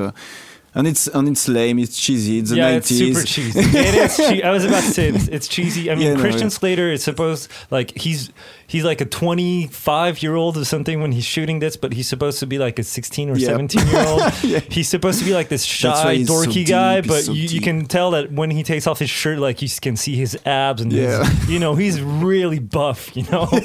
Uh, 0.75 0.79
and 0.79 0.87
it's 0.87 1.07
and 1.07 1.27
it's 1.29 1.47
lame. 1.47 1.79
It's 1.79 1.99
cheesy. 1.99 2.39
It's 2.39 2.49
the 2.49 2.57
yeah, 2.57 2.69
it's 2.69 2.89
super 2.89 3.23
cheesy. 3.23 3.59
it 3.59 3.95
is. 3.95 4.17
Che- 4.17 4.43
I 4.43 4.51
was 4.51 4.65
about 4.65 4.83
to 4.83 4.91
say 4.91 5.09
it's, 5.09 5.27
it's 5.29 5.47
cheesy. 5.47 5.89
I 5.89 5.95
mean, 5.95 6.07
Yeah, 6.07 6.13
no, 6.15 6.19
Christian 6.21 6.43
yeah. 6.47 6.49
Slater 6.49 6.91
is 6.91 7.03
supposed 7.03 7.49
like 7.71 7.97
he's 7.97 8.31
he's 8.67 8.83
like 8.83 8.99
a 8.99 9.05
25 9.05 10.21
year 10.23 10.35
old 10.35 10.57
or 10.57 10.65
something 10.65 11.01
when 11.01 11.11
he's 11.11 11.23
shooting 11.25 11.59
this, 11.59 11.77
but 11.77 11.93
he's 11.93 12.07
supposed 12.07 12.39
to 12.39 12.45
be 12.47 12.57
like 12.57 12.77
a 12.79 12.83
16 12.83 13.29
or 13.29 13.37
Yeah. 13.37 13.47
17 13.47 13.87
year 13.87 14.07
old. 14.07 14.21
Yeah. 14.43 14.59
He's 14.69 14.89
supposed 14.89 15.19
to 15.19 15.25
be 15.25 15.33
like 15.33 15.49
this 15.49 15.63
shy, 15.63 16.15
he's 16.15 16.27
so 16.27 16.33
dorky 16.33 16.53
deep, 16.53 16.67
guy, 16.67 17.01
but 17.01 17.23
so 17.23 17.31
you, 17.31 17.47
you 17.47 17.61
can 17.61 17.85
tell 17.85 18.11
that 18.11 18.31
when 18.31 18.51
he 18.51 18.63
takes 18.63 18.85
off 18.87 18.99
his 18.99 19.09
shirt, 19.09 19.39
like 19.39 19.61
you 19.61 19.69
can 19.81 19.95
see 19.95 20.15
his 20.15 20.37
abs 20.45 20.81
and 20.81 20.91
Yeah. 20.91 21.23
his, 21.23 21.49
you 21.49 21.59
know 21.59 21.75
he's 21.75 22.01
really 22.01 22.59
buff, 22.59 23.15
you 23.15 23.23
know. 23.31 23.47
and 23.51 23.63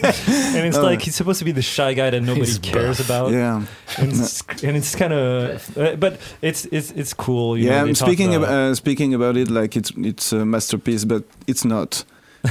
it's 0.67 0.77
No. 0.77 0.83
like 0.83 1.03
he's 1.03 1.15
supposed 1.17 1.39
to 1.41 1.45
be 1.45 1.53
the 1.53 1.63
shy 1.63 1.93
guy 1.95 2.11
that 2.11 2.23
nobody 2.23 2.59
cares 2.59 3.01
about. 3.01 3.33
Yeah, 3.33 3.65
and 3.99 4.13
it's, 4.13 4.43
and 4.63 4.77
it's 4.77 4.95
kind 4.95 5.13
of, 5.13 5.77
uh, 5.79 5.97
but 5.97 6.21
it's 6.43 6.67
it's 6.67 6.91
it's 7.01 7.15
cool. 7.15 7.57
You 7.59 7.67
yeah, 7.67 7.83
know, 7.83 7.89
I'm 7.89 7.95
speaking 7.95 8.35
about- 8.35 8.49
about, 8.49 8.71
uh, 8.71 8.75
speaking 8.75 9.15
about 9.15 9.37
it 9.37 9.49
like 9.51 9.77
it's 9.81 9.93
it's 9.97 10.33
a 10.33 10.45
masterpiece, 10.45 11.05
but 11.05 11.23
it's 11.47 11.65
not. 11.65 12.05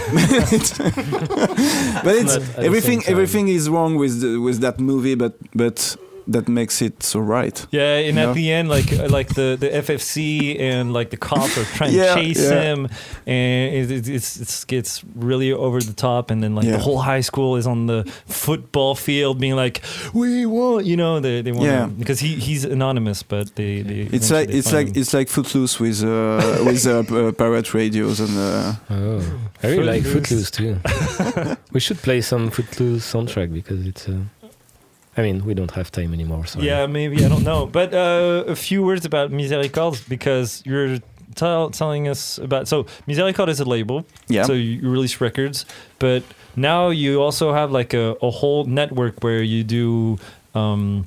But 2.04 2.16
it's 2.22 2.38
everything. 2.58 3.04
Everything 3.08 3.48
is 3.48 3.70
wrong 3.70 3.96
with 3.96 4.22
the, 4.22 4.38
with 4.38 4.60
that 4.62 4.80
movie, 4.80 5.16
but 5.16 5.34
but 5.56 5.96
that 6.28 6.48
makes 6.48 6.82
it 6.82 7.04
so 7.04 7.20
right. 7.20 7.66
Yeah, 7.72 7.98
and 7.98 8.16
No? 8.16 8.30
at 8.30 8.36
the 8.36 8.52
end, 8.52 8.70
like 8.70 8.92
uh, 8.94 9.08
like 9.10 9.34
the, 9.36 9.58
the 9.60 9.70
FCC 9.70 10.60
and 10.60 10.94
like 10.94 11.10
the 11.10 11.18
cops 11.18 11.58
are 11.58 11.64
trying 11.78 11.94
Yeah, 11.94 12.16
to 12.16 12.22
chase 12.22 12.42
yeah. 12.52 12.62
him, 12.62 12.88
and 13.26 13.76
it, 13.76 13.92
it, 13.92 14.08
it's 14.10 14.40
it's 14.40 14.66
gets 14.66 15.04
really 15.16 15.52
over 15.52 15.80
the 15.82 15.94
top, 15.94 16.32
and 16.32 16.42
then 16.44 16.56
like 16.56 16.66
Yeah. 16.66 16.78
the 16.78 16.84
whole 16.84 17.00
high 17.00 17.22
school 17.22 17.56
is 17.58 17.66
on 17.68 17.88
the 17.88 18.04
football 18.28 18.96
field 18.96 19.40
being 19.40 19.56
like, 19.56 19.82
"We 20.14 20.46
want," 20.46 20.86
you 20.86 20.96
know, 20.98 21.20
they 21.20 21.42
they 21.42 21.52
want 21.52 21.66
Yeah. 21.66 21.84
him 21.86 21.96
because 22.00 22.20
he 22.20 22.36
he's 22.36 22.64
anonymous, 22.66 23.24
but 23.24 23.56
they 23.56 23.82
they 23.84 24.08
It's 24.12 24.30
like 24.32 24.48
they 24.50 24.58
it's 24.60 24.72
like 24.74 24.88
him. 24.88 24.94
it's 25.02 25.14
like 25.14 25.30
Footloose 25.30 25.80
with 25.80 26.04
uh, 26.04 26.64
with 26.66 26.86
uh, 26.88 27.00
uh, 27.16 27.32
pirate 27.32 27.74
radios 27.74 28.20
and 28.20 28.38
uh, 28.38 28.74
Oh, 28.90 29.22
I 29.64 29.68
really 29.68 29.84
like 29.94 30.04
Footloose. 30.04 30.50
Footloose 30.50 30.52
too. 30.52 31.56
we 31.74 31.80
should 31.80 31.98
play 32.02 32.22
some 32.22 32.50
Footloose 32.50 33.06
soundtrack 33.14 33.52
because 33.54 33.86
it's. 33.86 34.08
Uh, 34.08 34.20
I 35.18 35.22
mean, 35.22 35.44
we 35.46 35.54
don't 35.54 35.72
have 35.72 35.92
time 35.92 36.14
anymore. 36.14 36.46
So 36.46 36.60
yeah, 36.60 36.86
maybe 36.86 37.26
I 37.26 37.30
don't 37.30 37.44
know, 37.44 37.66
but 37.80 37.94
uh, 37.94 38.44
a 38.48 38.56
few 38.56 38.84
words 38.84 39.06
about 39.06 39.32
MiseRecords 39.32 40.08
because 40.08 40.64
you're 40.66 41.00
tell, 41.36 41.70
telling 41.70 42.08
us 42.08 42.38
about 42.38 42.68
so 42.68 42.86
MiseRecord 43.08 43.50
is 43.50 43.60
a 43.60 43.66
label. 43.66 44.06
yeah. 44.28 44.44
So 44.44 44.54
you 44.54 44.80
you 44.82 44.90
release 44.90 45.20
records, 45.22 45.66
but 46.00 46.24
now 46.56 46.90
you 46.90 47.22
also 47.22 47.54
have 47.54 47.72
like 47.72 47.94
a, 47.94 48.16
a 48.22 48.30
whole 48.30 48.66
network 48.66 49.24
where 49.24 49.42
you 49.42 49.64
do 49.64 50.18
um, 50.56 51.06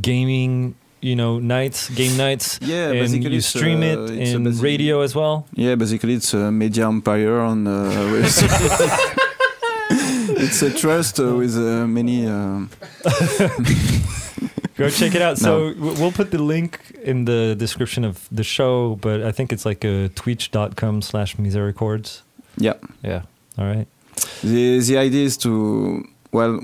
gaming, 0.00 0.74
you 1.00 1.16
know, 1.16 1.38
nights, 1.38 1.88
game 1.90 2.16
nights, 2.16 2.58
yeah, 2.62 2.90
and 2.90 3.00
basically 3.00 3.34
you 3.34 3.40
stream 3.40 3.80
uh, 3.82 3.86
it 3.86 4.10
it's 4.10 4.32
a 4.32 4.36
in 4.36 4.58
radio 4.60 5.00
as 5.00 5.14
well. 5.14 5.46
Yeah, 5.54 5.74
basically 5.76 6.14
it's 6.14 6.34
a 6.34 6.50
media 6.50 6.86
empire 6.86 7.40
on. 7.40 7.66
Uh, 7.66 8.10
with 8.12 8.28
it's 10.38 10.62
a 10.62 10.70
trust 10.70 11.18
uh, 11.20 11.34
with 11.36 11.56
uh, 11.56 11.86
many. 11.86 12.26
Um, 12.26 12.70
Go 14.76 14.88
check 14.90 15.14
it 15.14 15.22
out. 15.22 15.38
So 15.46 15.72
w- 15.74 15.94
we'll 16.00 16.12
put 16.12 16.30
the 16.30 16.38
link 16.42 16.78
in 17.02 17.24
the 17.24 17.54
description 17.58 18.04
of 18.04 18.28
the 18.30 18.44
show, 18.44 18.96
but 19.00 19.22
I 19.22 19.32
think 19.32 19.52
it's 19.52 19.66
like 19.66 19.84
a 19.84 20.08
twitch.com 20.14 21.02
slash 21.02 21.36
MiseRecords. 21.36 22.22
yeah, 22.56 22.74
Yeah. 23.02 23.22
All 23.58 23.66
right. 23.66 23.86
the 24.42 24.78
the 24.80 24.96
idea 24.98 25.24
is 25.24 25.36
to 25.38 26.04
well 26.32 26.54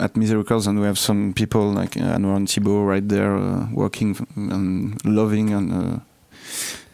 at 0.00 0.16
Miracles 0.16 0.66
and 0.66 0.78
we 0.80 0.86
have 0.86 0.98
some 0.98 1.32
people 1.34 1.72
like 1.80 1.96
uh, 1.96 2.16
Anouar 2.16 2.36
and 2.36 2.48
Thibaud 2.48 2.86
right 2.86 3.06
there 3.08 3.36
uh, 3.36 3.66
working 3.72 4.16
and 4.36 4.94
loving 5.04 5.52
and 5.52 5.72
uh, 5.72 5.98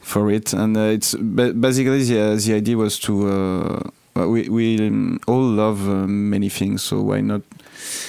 for 0.00 0.30
it 0.30 0.52
and 0.54 0.76
uh, 0.76 0.80
it's 0.96 1.14
ba- 1.14 1.52
basically 1.54 2.02
the 2.04 2.18
uh, 2.20 2.36
the 2.36 2.54
idea 2.54 2.76
was 2.76 2.98
to 3.00 3.12
uh, 3.28 3.80
we 4.14 4.48
we 4.48 4.78
um, 4.88 5.18
all 5.26 5.42
love 5.42 5.88
uh, 5.88 6.06
many 6.06 6.48
things 6.48 6.82
so 6.82 7.00
why 7.00 7.20
not 7.20 7.40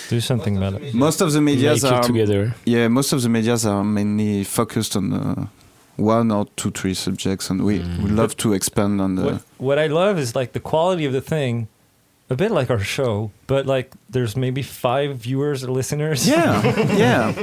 Do 0.10 0.20
something 0.20 0.58
about 0.58 0.82
it. 0.82 0.94
most 0.94 1.22
of 1.22 1.32
the 1.32 1.42
medias 1.42 1.84
are 1.84 2.04
together. 2.04 2.54
yeah 2.66 2.88
most 2.90 3.14
of 3.14 3.22
the 3.22 3.30
medias 3.30 3.66
are 3.66 3.84
mainly 3.84 4.44
focused 4.44 4.96
on 4.96 5.14
uh, 5.14 5.46
one 5.96 6.32
or 6.32 6.46
two 6.56 6.72
three 6.72 6.94
subjects 6.96 7.50
and 7.50 7.62
we 7.64 7.80
Mm. 7.80 8.02
would 8.02 8.12
love 8.12 8.36
to 8.38 8.54
expand 8.54 9.00
on 9.02 9.16
the 9.16 9.24
What, 9.24 9.42
what 9.58 9.78
I 9.80 9.88
love 9.88 10.20
is 10.20 10.36
like 10.36 10.52
the 10.54 10.60
quality 10.60 11.06
of 11.06 11.14
the 11.14 11.22
thing, 11.22 11.68
a 12.30 12.36
bit 12.36 12.52
like 12.52 12.70
our 12.74 12.80
show, 12.84 13.30
but 13.48 13.66
like 13.66 13.92
there's 14.10 14.36
maybe 14.36 14.62
five 14.64 15.18
viewers 15.18 15.64
or 15.64 15.72
listeners. 15.72 16.28
yeah 16.28 16.62
yeah 16.98 17.34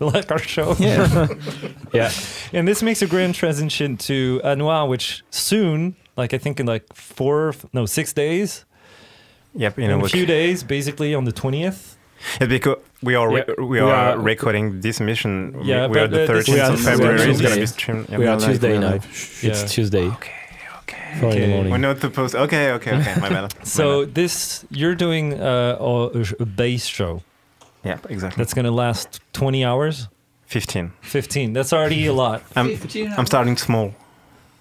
like 0.00 0.30
our 0.30 0.38
show. 0.54 0.76
yeah 0.78 1.26
Yeah, 1.94 2.10
And 2.54 2.66
this 2.68 2.82
makes 2.82 3.02
a 3.02 3.06
grand 3.06 3.34
transition 3.34 3.96
to 4.08 4.40
Anouar, 4.44 4.88
which 4.88 5.22
soon, 5.30 5.94
like 6.16 6.34
I 6.34 6.38
think 6.38 6.60
in 6.60 6.66
like 6.66 6.84
four, 6.94 7.54
no, 7.72 7.86
six 7.86 8.12
days, 8.12 8.64
Yep, 9.54 9.78
you 9.78 9.84
in 9.84 9.90
a 10.00 10.08
few 10.08 10.24
days, 10.26 10.62
basically 10.64 11.14
on 11.14 11.24
the 11.24 11.32
20th. 11.32 11.96
Yeah, 12.40 12.46
because 12.46 12.76
we 13.02 13.14
are 13.16 13.28
re- 13.30 13.44
Yeah, 13.48 13.54
we, 13.58 13.64
we 13.66 13.78
are, 13.80 13.92
are- 14.14 14.18
recording 14.18 14.80
this 14.80 15.00
mission. 15.00 15.54
Yeah, 15.62 15.88
we 15.88 15.98
are 15.98 16.08
but, 16.08 16.26
the 16.28 16.32
this 16.34 16.48
13th 16.48 16.62
is- 16.62 16.68
of 16.70 16.80
February. 16.80 17.30
It's 17.30 17.40
gonna 17.40 17.56
be 17.56 17.66
streamed. 17.66 18.08
yeah. 18.08 18.18
we 18.18 18.26
are 18.26 18.38
Tuesday 18.40 18.72
we're 18.78 18.80
night. 18.90 19.02
Yeah. 19.42 19.50
It's 19.50 19.72
Tuesday, 19.74 20.06
Okay, 20.06 20.32
okay. 20.82 21.12
in 21.14 21.20
the 21.20 21.26
Okay. 21.26 21.48
morning. 21.48 21.72
We're 21.72 21.78
not 21.78 22.00
supposed. 22.00 22.34
Okay, 22.34 22.70
okay, 22.72 22.92
okay. 23.00 23.14
My 23.20 23.28
bad. 23.28 23.42
My 23.58 23.64
So 23.64 24.04
bad. 24.06 24.14
this, 24.14 24.64
you're 24.70 24.94
doing 24.94 25.34
uh, 25.40 25.76
a, 25.80 26.24
a 26.40 26.46
bass 26.46 26.86
show 26.86 27.22
yeah, 27.84 27.98
exactly. 28.08 28.40
that's 28.40 28.54
going 28.54 28.64
to 28.66 28.70
last 28.70 29.20
20 29.32 29.64
hours, 29.64 30.08
15. 30.46 30.92
15. 31.02 31.52
That's 31.52 31.72
already 31.72 32.06
a 32.06 32.12
lot. 32.12 32.42
I'm 32.56 32.78
I'm 33.18 33.26
starting 33.26 33.56
small. 33.56 33.94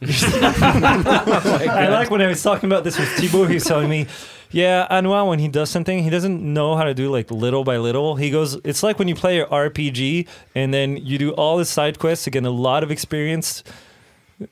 I 0.04 1.88
like 1.92 2.10
when 2.10 2.22
I 2.22 2.28
was 2.28 2.42
talking 2.42 2.68
about 2.68 2.84
this 2.84 2.98
with 2.98 3.08
Thibaud, 3.10 3.48
he 3.50 3.56
was 3.56 3.66
telling 3.66 3.90
me, 3.90 4.08
yeah, 4.50 4.88
Anouar, 4.90 5.28
when 5.28 5.40
he 5.40 5.48
does 5.48 5.70
something, 5.70 6.04
he 6.04 6.10
doesn't 6.10 6.42
know 6.42 6.76
how 6.76 6.84
to 6.84 6.94
do 6.94 7.12
like 7.12 7.30
little 7.30 7.64
by 7.64 7.78
little. 7.78 8.16
He 8.16 8.32
goes, 8.32 8.56
it's 8.64 8.84
like 8.84 9.00
when 9.00 9.08
you 9.08 9.16
play 9.16 9.40
an 9.40 9.48
RPG 9.48 10.28
and 10.56 10.74
then 10.74 10.98
you 10.98 11.18
do 11.18 11.32
all 11.32 11.58
the 11.58 11.66
side 11.66 12.00
quests 12.00 12.26
to 12.26 12.32
get 12.32 12.44
a 12.44 12.50
lot 12.50 12.84
of 12.84 12.92
experience. 12.92 13.64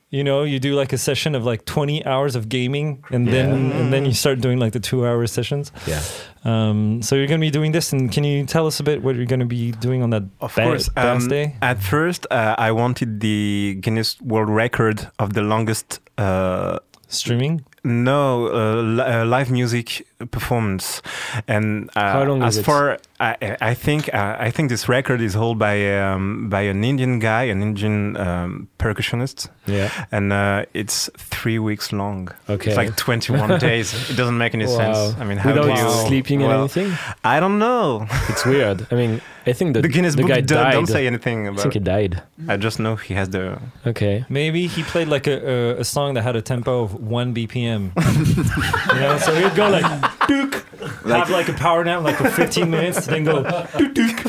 You 0.10 0.24
know, 0.24 0.44
you 0.44 0.60
do 0.60 0.76
like 0.76 0.94
a 0.94 0.98
session 0.98 1.36
of 1.36 1.46
like 1.46 1.66
20 1.66 2.06
hours 2.06 2.36
of 2.36 2.50
gaming 2.50 3.04
and 3.12 3.28
then 3.28 3.72
and 3.72 3.92
then 3.94 4.06
you 4.06 4.14
start 4.14 4.42
doing 4.42 4.60
like 4.60 4.74
the 4.74 4.80
two 4.80 5.06
hour 5.06 5.26
sessions. 5.28 5.72
Yeah. 5.88 6.02
Um, 6.44 7.02
so 7.02 7.16
you're 7.16 7.28
going 7.28 7.40
to 7.42 7.46
be 7.46 7.52
doing 7.52 7.72
this, 7.74 7.92
and 7.94 8.12
can 8.12 8.24
you 8.24 8.46
tell 8.46 8.66
us 8.68 8.80
a 8.80 8.84
bit 8.84 9.02
what 9.04 9.16
you're 9.16 9.26
going 9.26 9.42
to 9.42 9.46
be 9.46 9.72
doing 9.72 10.02
on 10.04 10.10
that 10.12 10.24
Of 10.40 10.56
ba- 10.56 10.64
course. 10.64 10.90
um, 10.96 11.28
day? 11.28 11.56
At 11.62 11.82
first, 11.82 12.26
uh, 12.32 12.56
I 12.58 12.72
wanted 12.72 13.20
the 13.20 13.78
Guinness 13.82 14.20
World 14.22 14.50
Record 14.50 15.10
of 15.20 15.34
the 15.34 15.42
longest. 15.42 16.00
Uh, 16.18 16.80
Streaming? 17.08 17.66
no, 17.84 18.48
uh, 18.48 18.82
li- 18.82 19.04
uh, 19.04 19.26
live 19.26 19.50
music 19.52 20.06
performance, 20.32 21.02
and 21.48 21.90
uh, 21.96 22.12
How 22.14 22.24
long 22.24 22.44
as 22.44 22.56
is 22.56 22.60
it? 22.60 22.66
far 22.66 22.98
I, 23.22 23.58
I 23.62 23.74
think 23.74 24.14
uh, 24.14 24.36
I 24.40 24.52
think 24.52 24.70
this 24.70 24.88
record 24.88 25.22
is 25.22 25.34
held 25.34 25.60
by 25.60 25.98
um, 26.00 26.50
by 26.50 26.62
an 26.62 26.84
Indian 26.84 27.20
guy, 27.20 27.44
an 27.44 27.62
Indian 27.62 28.16
um, 28.18 28.68
percussionist, 28.78 29.50
Yeah. 29.66 29.90
and 30.12 30.32
uh, 30.32 30.66
it's 30.74 31.10
three 31.18 31.60
weeks 31.60 31.92
long. 31.92 32.30
Okay. 32.50 32.70
It's 32.72 32.78
like 32.78 32.96
21 32.96 33.60
days. 33.70 33.94
It 34.10 34.16
doesn't 34.16 34.38
make 34.38 34.54
any 34.54 34.68
sense. 34.68 34.98
I 35.20 35.24
mean, 35.26 35.38
how 35.38 35.50
Without 35.54 35.76
do 35.76 35.82
you 35.82 35.90
sleeping 36.08 36.40
well, 36.42 36.52
and 36.52 36.60
anything, 36.78 36.98
I 37.24 37.40
don't 37.40 37.60
know. 37.60 38.08
it's 38.30 38.46
weird. 38.46 38.88
I 38.92 38.96
mean, 38.96 39.22
I 39.46 39.54
think 39.54 39.74
that 39.74 39.82
the 39.82 39.90
Guinness 39.90 40.16
the 40.16 40.22
Book 40.22 40.30
guy 40.30 40.42
do- 40.42 40.56
died. 40.56 40.72
don't 40.74 40.88
say 40.88 41.06
anything 41.08 41.48
about. 41.48 41.60
I 41.60 41.62
about 41.62 41.62
think 41.64 41.74
he 41.74 41.80
it. 41.80 41.84
died. 41.84 42.24
I 42.48 42.56
just 42.58 42.80
know 42.80 42.96
he 42.96 43.14
has 43.16 43.30
the. 43.30 43.60
Okay. 43.86 44.26
Maybe 44.30 44.68
he 44.68 44.84
played 44.84 45.08
like 45.10 45.28
a, 45.28 45.76
a, 45.78 45.80
a 45.80 45.84
song 45.84 46.14
that 46.14 46.22
had 46.24 46.36
a 46.38 46.42
tempo 46.42 46.84
of 46.84 46.94
one 46.96 47.34
BPM. 47.36 47.92
you 48.94 49.00
know, 49.02 49.18
so 49.18 49.34
he'd 49.36 49.56
go 49.56 49.70
like 49.70 50.09
dook, 50.28 50.66
have 51.06 51.30
like 51.30 51.50
a 51.50 51.54
power 51.54 51.84
nap 51.84 52.04
like 52.04 52.16
for 52.18 52.30
15 52.30 52.70
minutes, 52.70 53.06
then 53.06 53.24
go 53.24 53.44
dook 53.44 53.94
dook. 53.94 54.18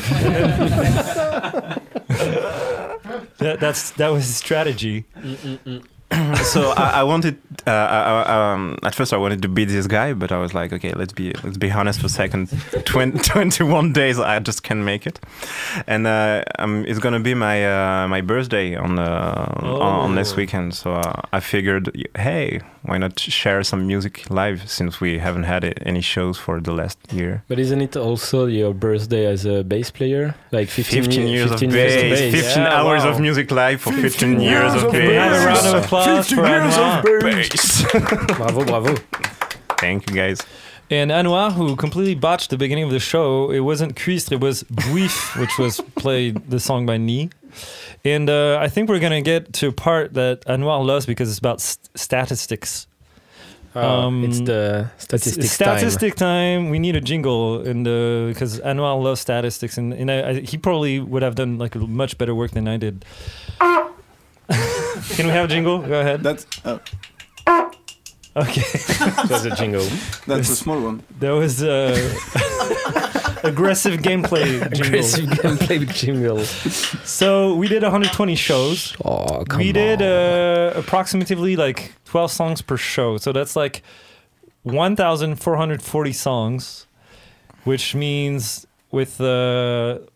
that, 3.37 3.57
that's 3.59 3.91
that 3.91 4.09
was 4.09 4.25
his 4.25 4.35
strategy. 4.35 5.05
Mm, 5.17 5.35
mm, 5.35 5.59
mm. 5.59 5.83
so 6.43 6.71
I, 6.71 6.99
I 7.01 7.03
wanted. 7.03 7.37
Uh, 7.65 7.71
I, 7.71 8.23
I, 8.23 8.53
um, 8.53 8.77
at 8.83 8.95
first, 8.95 9.13
I 9.13 9.17
wanted 9.17 9.41
to 9.43 9.47
beat 9.47 9.65
this 9.69 9.87
guy, 9.87 10.13
but 10.13 10.31
I 10.31 10.37
was 10.39 10.53
like, 10.53 10.73
okay, 10.73 10.93
let's 10.93 11.13
be 11.13 11.31
let's 11.43 11.57
be 11.57 11.71
honest 11.71 11.99
for 11.99 12.07
a 12.07 12.09
second. 12.09 12.49
Twen- 12.85 13.17
21 13.19 13.93
days, 13.93 14.19
I 14.19 14.39
just 14.39 14.63
can't 14.63 14.81
make 14.83 15.05
it, 15.07 15.19
and 15.87 16.07
uh, 16.07 16.43
um, 16.59 16.85
it's 16.87 16.99
gonna 16.99 17.19
be 17.19 17.33
my 17.33 17.57
uh, 18.03 18.07
my 18.07 18.21
birthday 18.21 18.75
on 18.75 18.99
uh, 18.99 19.53
on, 19.57 19.65
on 20.05 20.15
this 20.15 20.33
Oh. 20.33 20.37
weekend. 20.37 20.73
So 20.73 20.93
uh, 20.93 21.21
I 21.31 21.39
figured, 21.39 21.91
hey, 22.17 22.61
why 22.83 22.97
not 22.97 23.19
share 23.19 23.63
some 23.63 23.85
music 23.87 24.29
live 24.29 24.69
since 24.69 24.99
we 24.99 25.19
haven't 25.19 25.43
had 25.43 25.63
any 25.85 26.01
shows 26.01 26.37
for 26.37 26.59
the 26.59 26.71
last 26.73 26.97
year. 27.13 27.43
But 27.47 27.59
isn't 27.59 27.81
it 27.81 27.95
also 27.95 28.45
your 28.47 28.73
birthday 28.73 29.27
as 29.27 29.45
a 29.45 29.63
bass 29.63 29.91
player? 29.91 30.33
Like 30.51 30.67
15, 30.69 31.03
15 31.03 31.27
years 31.27 31.49
15 31.51 31.69
of 31.69 31.75
years 31.75 31.93
bass, 31.93 32.03
of 32.03 32.31
bass. 32.33 32.45
15 32.45 32.63
Yeah, 32.63 32.73
hours 32.81 33.03
wow. 33.03 33.11
of 33.11 33.19
music 33.19 33.51
live 33.51 33.81
for 33.81 33.93
15, 33.93 34.39
years 34.41 34.73
of 34.73 34.91
Can 34.91 35.07
we 35.07 35.15
have 36.05 36.31
a 36.37 36.41
round 36.41 36.65
of 36.65 37.03
bass. 37.03 37.81
applause 37.81 37.81
for 37.81 37.99
Anouar? 37.99 38.27
Bass. 38.29 38.37
bravo, 38.37 38.65
bravo. 38.65 38.95
Thank 39.79 40.09
you, 40.09 40.15
guys. 40.15 40.41
And 40.89 41.09
Anouar, 41.11 41.53
who 41.53 41.75
completely 41.77 42.15
botched 42.15 42.49
the 42.49 42.57
beginning 42.57 42.83
of 42.83 42.91
the 42.91 42.99
show, 42.99 43.49
it 43.51 43.61
wasn't 43.61 43.95
Cuistre, 43.95 44.35
it 44.35 44.41
was 44.41 44.63
Bouif, 44.63 45.39
which 45.39 45.57
was 45.57 45.79
played 45.95 46.49
the 46.49 46.59
song 46.59 46.85
by 46.85 46.97
Ni. 46.97 47.29
And 48.03 48.29
uh, 48.29 48.57
I 48.59 48.67
think 48.67 48.89
we're 48.89 48.99
going 48.99 49.11
to 49.13 49.21
get 49.21 49.53
to 49.53 49.67
a 49.67 49.71
part 49.71 50.13
that 50.15 50.41
Anouar 50.45 50.85
loves 50.85 51.05
because 51.05 51.29
it's 51.29 51.39
about 51.39 51.61
st- 51.61 51.89
statistics. 51.95 52.87
Oh, 53.73 53.79
Um, 53.81 54.25
it's 54.25 54.41
the 54.41 54.91
statistics 54.97 55.57
time. 55.57 55.77
Statistic 55.77 56.15
time. 56.15 56.69
We 56.71 56.77
need 56.79 56.97
a 56.97 57.01
jingle, 57.01 57.61
and 57.65 57.85
because 57.85 58.59
Anouar 58.59 59.01
loves 59.01 59.21
statistics, 59.21 59.77
and, 59.77 59.93
and 59.93 60.11
I, 60.11 60.29
I, 60.29 60.39
he 60.41 60.57
probably 60.57 60.99
would 60.99 61.21
have 61.23 61.35
done 61.35 61.57
like 61.57 61.75
a 61.75 61.79
much 61.79 62.17
better 62.17 62.35
work 62.35 62.51
than 62.51 62.67
I 62.67 62.75
did. 62.75 63.05
Can 65.15 65.25
we 65.27 65.31
have 65.33 65.45
a 65.45 65.47
jingle? 65.47 65.79
Go 65.79 65.99
ahead. 65.99 66.23
that's 66.23 66.45
uh, 66.65 66.79
Okay. 68.33 68.61
That's 69.27 69.43
a 69.43 69.53
jingle. 69.57 69.85
that's 70.25 70.49
a 70.49 70.55
small 70.55 70.79
one 70.79 71.03
There 71.19 71.35
was 71.35 71.61
a 71.61 71.91
aggressive 73.43 73.99
gameplay 73.99 74.45
jingle. 74.71 74.87
Aggressive 74.87 75.25
gameplay 75.25 75.93
jingle. 75.93 76.39
So 77.03 77.53
we 77.55 77.67
did 77.67 77.83
120 77.83 78.35
shows. 78.35 78.95
Oh, 79.03 79.43
come 79.43 79.59
we 79.59 79.73
did 79.73 80.01
uh, 80.01 80.71
approximately 80.77 81.57
like 81.57 81.93
12 82.05 82.31
songs 82.31 82.61
per 82.61 82.77
show. 82.77 83.17
So 83.17 83.33
that's 83.33 83.57
like 83.57 83.83
1,440 84.63 86.13
songs, 86.13 86.87
which 87.65 87.93
means 87.95 88.65
with 88.91 89.19
uh, 89.19 89.25
s- 89.25 90.10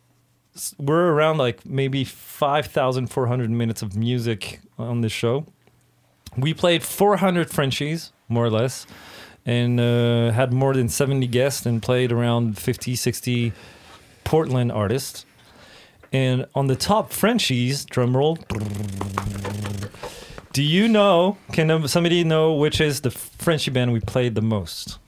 we're 0.78 1.12
around 1.12 1.38
like 1.38 1.66
maybe 1.66 2.04
5,400 2.04 3.50
minutes 3.50 3.82
of 3.82 3.96
music 3.96 4.62
on 4.78 5.02
this 5.02 5.12
show. 5.12 5.46
We 6.38 6.54
played 6.54 6.84
400 6.84 7.50
Frenchies, 7.50 8.12
more 8.28 8.46
or 8.46 8.50
less, 8.50 8.86
and 9.46 9.80
uh, 9.80 10.32
had 10.32 10.52
more 10.52 10.74
than 10.74 10.90
70 10.90 11.28
guests 11.28 11.66
and 11.66 11.82
played 11.82 12.12
around 12.12 12.58
50, 12.58 12.96
60 12.96 13.54
Portland 14.24 14.72
artists. 14.72 15.26
And 16.12 16.46
on 16.56 16.68
the 16.68 16.76
top 16.76 17.12
Frenchies, 17.12 17.86
drum 17.86 18.16
roll. 18.16 18.38
Do 20.54 20.64
you 20.64 20.88
know? 20.88 21.38
Can 21.52 21.88
somebody 21.88 22.24
know 22.24 22.54
which 22.54 22.80
is 22.80 23.02
the 23.02 23.12
Frenchy 23.12 23.72
band 23.72 23.92
we 23.92 24.00
played 24.00 24.36
the 24.36 24.42
most? 24.42 25.00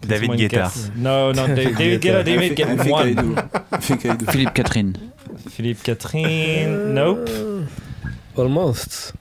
Can 0.00 0.08
David 0.10 0.20
someone 0.26 0.38
Guetta. 0.38 0.50
guess? 0.50 0.90
No, 0.94 1.32
not 1.32 1.48
David. 1.48 1.76
David 1.76 2.00
Guetta. 2.02 2.24
David 2.24 2.52
I 2.52 2.54
get 2.54 2.68
think 2.68 2.80
I 2.80 2.90
one. 2.90 3.14
do. 3.14 3.36
I 3.72 3.76
think 3.78 4.06
I 4.06 4.16
do. 4.16 4.26
Philippe 4.26 4.52
Katerine. 4.62 5.12
Philippe 5.48 5.80
Katerine. 5.82 6.94
Nope. 6.94 7.28
Uh, 7.28 8.40
almost. 8.40 9.12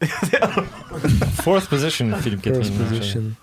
Fourth 1.42 1.68
position. 1.68 2.14
Philippe 2.20 2.42
Katerine. 2.42 2.62
First 2.64 2.72
actually. 2.80 2.98
position. 2.98 3.36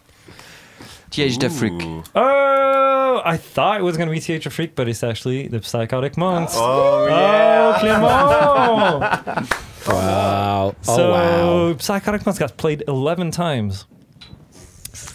TH 1.11 1.39
da 1.39 1.49
Freak. 1.49 1.73
Ooh. 1.81 2.03
Oh, 2.15 3.21
I 3.25 3.37
thought 3.37 3.79
it 3.79 3.83
was 3.83 3.97
gonna 3.97 4.11
be 4.11 4.19
TH 4.19 4.47
Freak, 4.49 4.75
but 4.75 4.87
it's 4.87 5.03
actually 5.03 5.47
the 5.47 5.61
Psychotic 5.63 6.17
Monks. 6.17 6.53
Oh, 6.55 7.07
Oh, 7.07 7.07
yeah. 7.07 7.79
Clément! 7.81 9.55
Wow. 9.87 10.75
Oh, 10.87 10.93
so 10.95 11.11
wow. 11.11 11.77
Psychotic 11.79 12.23
Monks 12.25 12.37
got 12.37 12.57
played 12.57 12.83
11 12.87 13.31
times. 13.31 13.85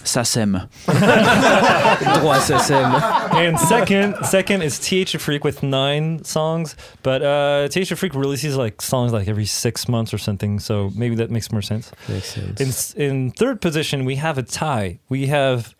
SACEM. 0.04 0.68
Droit 0.86 2.40
SSM. 2.40 3.34
and 3.34 3.58
second, 3.58 4.16
second 4.24 4.62
is 4.62 4.78
TH 4.78 5.16
Freak 5.16 5.44
with 5.44 5.62
nine 5.62 6.24
songs, 6.24 6.76
but 7.02 7.22
uh, 7.22 7.68
TH 7.68 7.92
Freak 7.94 8.14
releases 8.14 8.56
like 8.56 8.80
songs 8.82 9.12
like 9.12 9.28
every 9.28 9.46
six 9.46 9.88
months 9.88 10.12
or 10.14 10.18
something, 10.18 10.58
so 10.60 10.90
maybe 10.94 11.14
that 11.16 11.30
makes 11.30 11.50
more 11.52 11.62
sense. 11.62 11.90
Makes 12.08 12.34
sense. 12.34 12.94
In 12.96 13.02
in 13.02 13.30
third 13.32 13.60
position, 13.60 14.04
we 14.04 14.16
have 14.16 14.38
a 14.38 14.42
tie. 14.42 14.98
We 15.08 15.26
have 15.26 15.74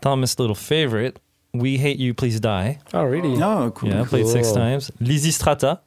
Thomas' 0.00 0.38
little 0.38 0.54
favorite. 0.56 1.18
We 1.52 1.76
hate 1.78 1.98
you, 1.98 2.14
please 2.14 2.40
die. 2.40 2.80
oh, 2.92 3.04
really? 3.04 3.36
No, 3.36 3.70
cool. 3.70 3.88
Yeah, 3.90 4.04
played 4.04 4.26
six 4.26 4.50
times. 4.52 4.90
Lysistrata, 5.00 5.80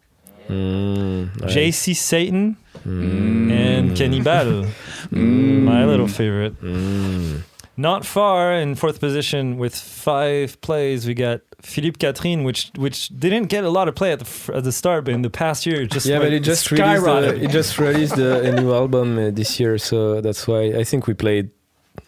Mm, 0.50 1.42
right. 1.42 1.50
JC 1.52 1.94
Satan, 1.96 2.58
Mm. 2.86 3.52
and 3.52 3.96
Cannibal. 3.98 4.68
My 5.12 5.86
little 5.86 6.08
favorite. 6.08 6.62
Mm. 6.62 7.42
Not 7.76 8.06
far 8.06 8.54
in 8.54 8.76
fourth 8.76 9.00
position 9.00 9.58
with 9.58 9.76
five 9.76 10.60
plays, 10.62 11.06
we 11.06 11.14
got 11.14 11.42
Philippe 11.62 11.98
Katerine, 12.00 12.44
which 12.44 12.72
which 12.76 13.10
didn't 13.10 13.48
get 13.50 13.64
a 13.64 13.70
lot 13.70 13.88
of 13.88 13.94
play 13.96 14.12
at 14.14 14.20
the 14.20 14.54
at 14.56 14.64
the 14.64 14.72
start, 14.72 15.06
but 15.06 15.14
in 15.14 15.22
the 15.22 15.30
past 15.30 15.66
year, 15.66 15.82
it 15.82 15.92
just 15.92 16.06
yeah, 16.06 16.18
went 16.20 16.26
but 16.32 16.34
it 16.34 16.44
just 16.44 16.72
released, 16.72 17.04
the, 17.04 17.10
skyrocketed. 17.10 17.44
it 17.44 17.52
just 17.52 17.78
released 17.78 18.16
the, 18.16 18.42
a 18.50 18.52
new 18.62 18.74
album 18.74 19.18
uh, 19.20 19.30
this 19.32 19.60
year, 19.60 19.78
so 19.78 20.22
that's 20.22 20.48
why 20.48 20.62
I 20.82 20.84
think 20.84 21.06
we 21.08 21.14
played 21.14 21.50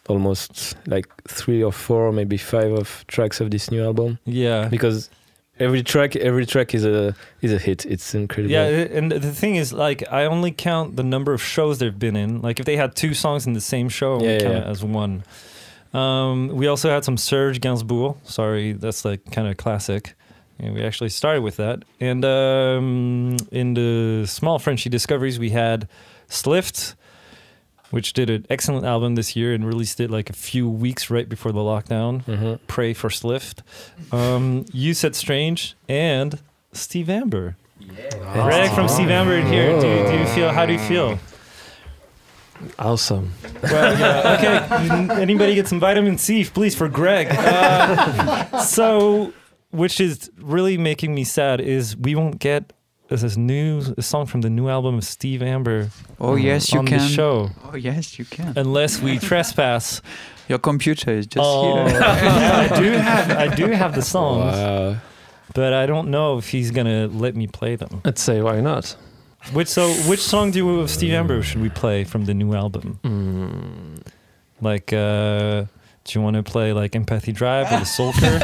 almost 0.07 0.75
like 0.87 1.05
three 1.27 1.61
or 1.63 1.71
four, 1.71 2.11
maybe 2.11 2.37
five 2.37 2.71
of 2.71 3.05
tracks 3.07 3.39
of 3.41 3.51
this 3.51 3.69
new 3.69 3.83
album 3.83 4.17
yeah, 4.25 4.67
because 4.69 5.09
every 5.59 5.83
track, 5.83 6.15
every 6.15 6.45
track 6.45 6.73
is 6.73 6.85
a 6.85 7.15
is 7.41 7.53
a 7.53 7.57
hit. 7.57 7.85
It's 7.85 8.15
incredible. 8.15 8.51
yeah. 8.51 8.65
And 8.65 9.11
the 9.11 9.33
thing 9.33 9.55
is, 9.55 9.73
like, 9.73 10.03
I 10.11 10.25
only 10.25 10.51
count 10.51 10.95
the 10.95 11.03
number 11.03 11.33
of 11.33 11.41
shows 11.41 11.79
they've 11.79 11.97
been 11.97 12.15
in. 12.15 12.41
Like, 12.41 12.59
if 12.59 12.65
they 12.65 12.77
had 12.77 12.95
two 12.95 13.13
songs 13.13 13.45
in 13.45 13.53
the 13.53 13.61
same 13.61 13.89
show, 13.89 14.21
yeah, 14.21 14.39
count 14.39 14.53
yeah. 14.53 14.61
it 14.61 14.67
as 14.67 14.83
one. 14.83 15.23
Um, 15.93 16.49
we 16.49 16.67
also 16.67 16.89
had 16.89 17.03
some 17.03 17.17
Serge 17.17 17.59
Gainsbourg. 17.61 18.17
Sorry, 18.23 18.73
that's 18.73 19.05
like 19.05 19.31
kind 19.31 19.47
of 19.47 19.57
classic. 19.57 20.15
And 20.59 20.73
we 20.73 20.83
actually 20.83 21.09
started 21.09 21.41
with 21.41 21.55
that. 21.55 21.83
And 22.01 22.25
um, 22.25 23.37
in 23.51 23.73
the 23.75 24.25
small 24.27 24.59
Frenchy 24.59 24.89
discoveries, 24.89 25.39
we 25.39 25.51
had 25.51 25.87
Slift, 26.27 26.95
which 27.91 28.13
did 28.13 28.29
an 28.29 28.45
excellent 28.49 28.85
album 28.85 29.15
this 29.15 29.35
year 29.35 29.53
and 29.53 29.65
released 29.65 29.99
it 29.99 30.09
like 30.11 30.29
a 30.29 30.33
few 30.33 30.69
weeks 30.69 31.09
right 31.09 31.27
before 31.27 31.51
the 31.51 31.59
lockdown. 31.59 32.23
hmm 32.23 32.55
Pray 32.67 32.93
for 32.93 33.09
Slift. 33.09 33.61
Um, 34.13 34.65
you 34.71 34.93
said 34.93 35.15
Strange 35.15 35.75
and 35.87 36.39
Steve 36.73 37.09
Amber. 37.09 37.57
Greg 38.33 38.71
from 38.71 38.87
Steve 38.87 39.09
Amber 39.09 39.33
in 39.35 39.47
here. 39.47 39.79
Do 39.79 39.87
you, 39.87 40.05
do 40.07 40.17
you 40.19 40.25
feel? 40.27 40.49
How 40.51 40.65
do 40.65 40.73
you 40.73 40.79
feel? 40.79 41.17
Awesome. 42.77 43.31
Well, 43.63 43.97
yeah. 43.97 44.35
Okay. 45.07 45.13
Anybody 45.21 45.55
get 45.55 45.67
some 45.67 45.79
vitamin 45.79 46.17
C, 46.17 46.43
please, 46.43 46.75
for 46.75 46.89
Greg. 46.89 47.27
Uh, 47.31 48.59
so, 48.63 49.31
which 49.71 49.99
is 50.01 50.29
really 50.37 50.77
making 50.77 51.15
me 51.15 51.23
sad 51.23 51.61
is 51.61 51.95
we 51.95 52.15
won't 52.15 52.39
get 52.39 52.73
this 53.09 53.23
is 53.23 53.37
new 53.37 53.81
a 53.97 54.01
song 54.01 54.25
from 54.25 54.41
the 54.41 54.49
new 54.49 54.69
album 54.69 54.95
of 54.97 55.03
Steve 55.03 55.41
Amber 55.41 55.89
Oh, 56.19 56.35
yes, 56.35 56.71
you 56.71 56.79
on 56.79 56.85
can. 56.85 56.99
the 56.99 57.07
show 57.07 57.49
Oh, 57.65 57.75
yes, 57.75 58.17
you 58.19 58.25
can. 58.25 58.53
unless 58.55 59.01
we 59.01 59.17
trespass. 59.29 60.01
Your 60.47 60.59
computer 60.59 61.11
is 61.11 61.27
just 61.27 61.43
Oh, 61.45 61.85
here. 61.87 61.99
I 62.03 62.67
do 62.79 62.91
have 62.91 63.31
I 63.31 63.47
do 63.55 63.67
have 63.67 63.93
the 63.95 64.01
songs, 64.01 64.55
Wow. 64.55 64.97
but 65.53 65.73
I 65.73 65.85
don't 65.85 66.09
know 66.09 66.37
if 66.37 66.49
he's 66.49 66.71
gonna 66.71 67.07
let 67.07 67.35
me 67.35 67.47
play 67.47 67.75
them. 67.75 68.01
I'd 68.05 68.17
say 68.17 68.41
why 68.41 68.59
not? 68.61 68.95
Which 69.53 69.67
so 69.69 69.89
which 70.09 70.19
song 70.21 70.51
do 70.51 70.57
you, 70.59 70.79
of 70.81 70.89
Steve 70.89 71.13
Amber 71.13 71.41
should 71.43 71.61
we 71.61 71.69
play 71.69 72.03
from 72.03 72.25
the 72.25 72.33
new 72.33 72.53
album? 72.53 72.99
Mm. 73.03 74.01
Like, 74.61 74.91
uh, 74.91 75.61
do 76.03 76.09
you 76.19 76.21
want 76.21 76.35
to 76.35 76.43
play 76.43 76.73
like 76.73 76.93
Empathy 76.95 77.31
Drive 77.31 77.67
or 77.71 77.79
the 77.79 77.85
Sulker? 77.85 78.39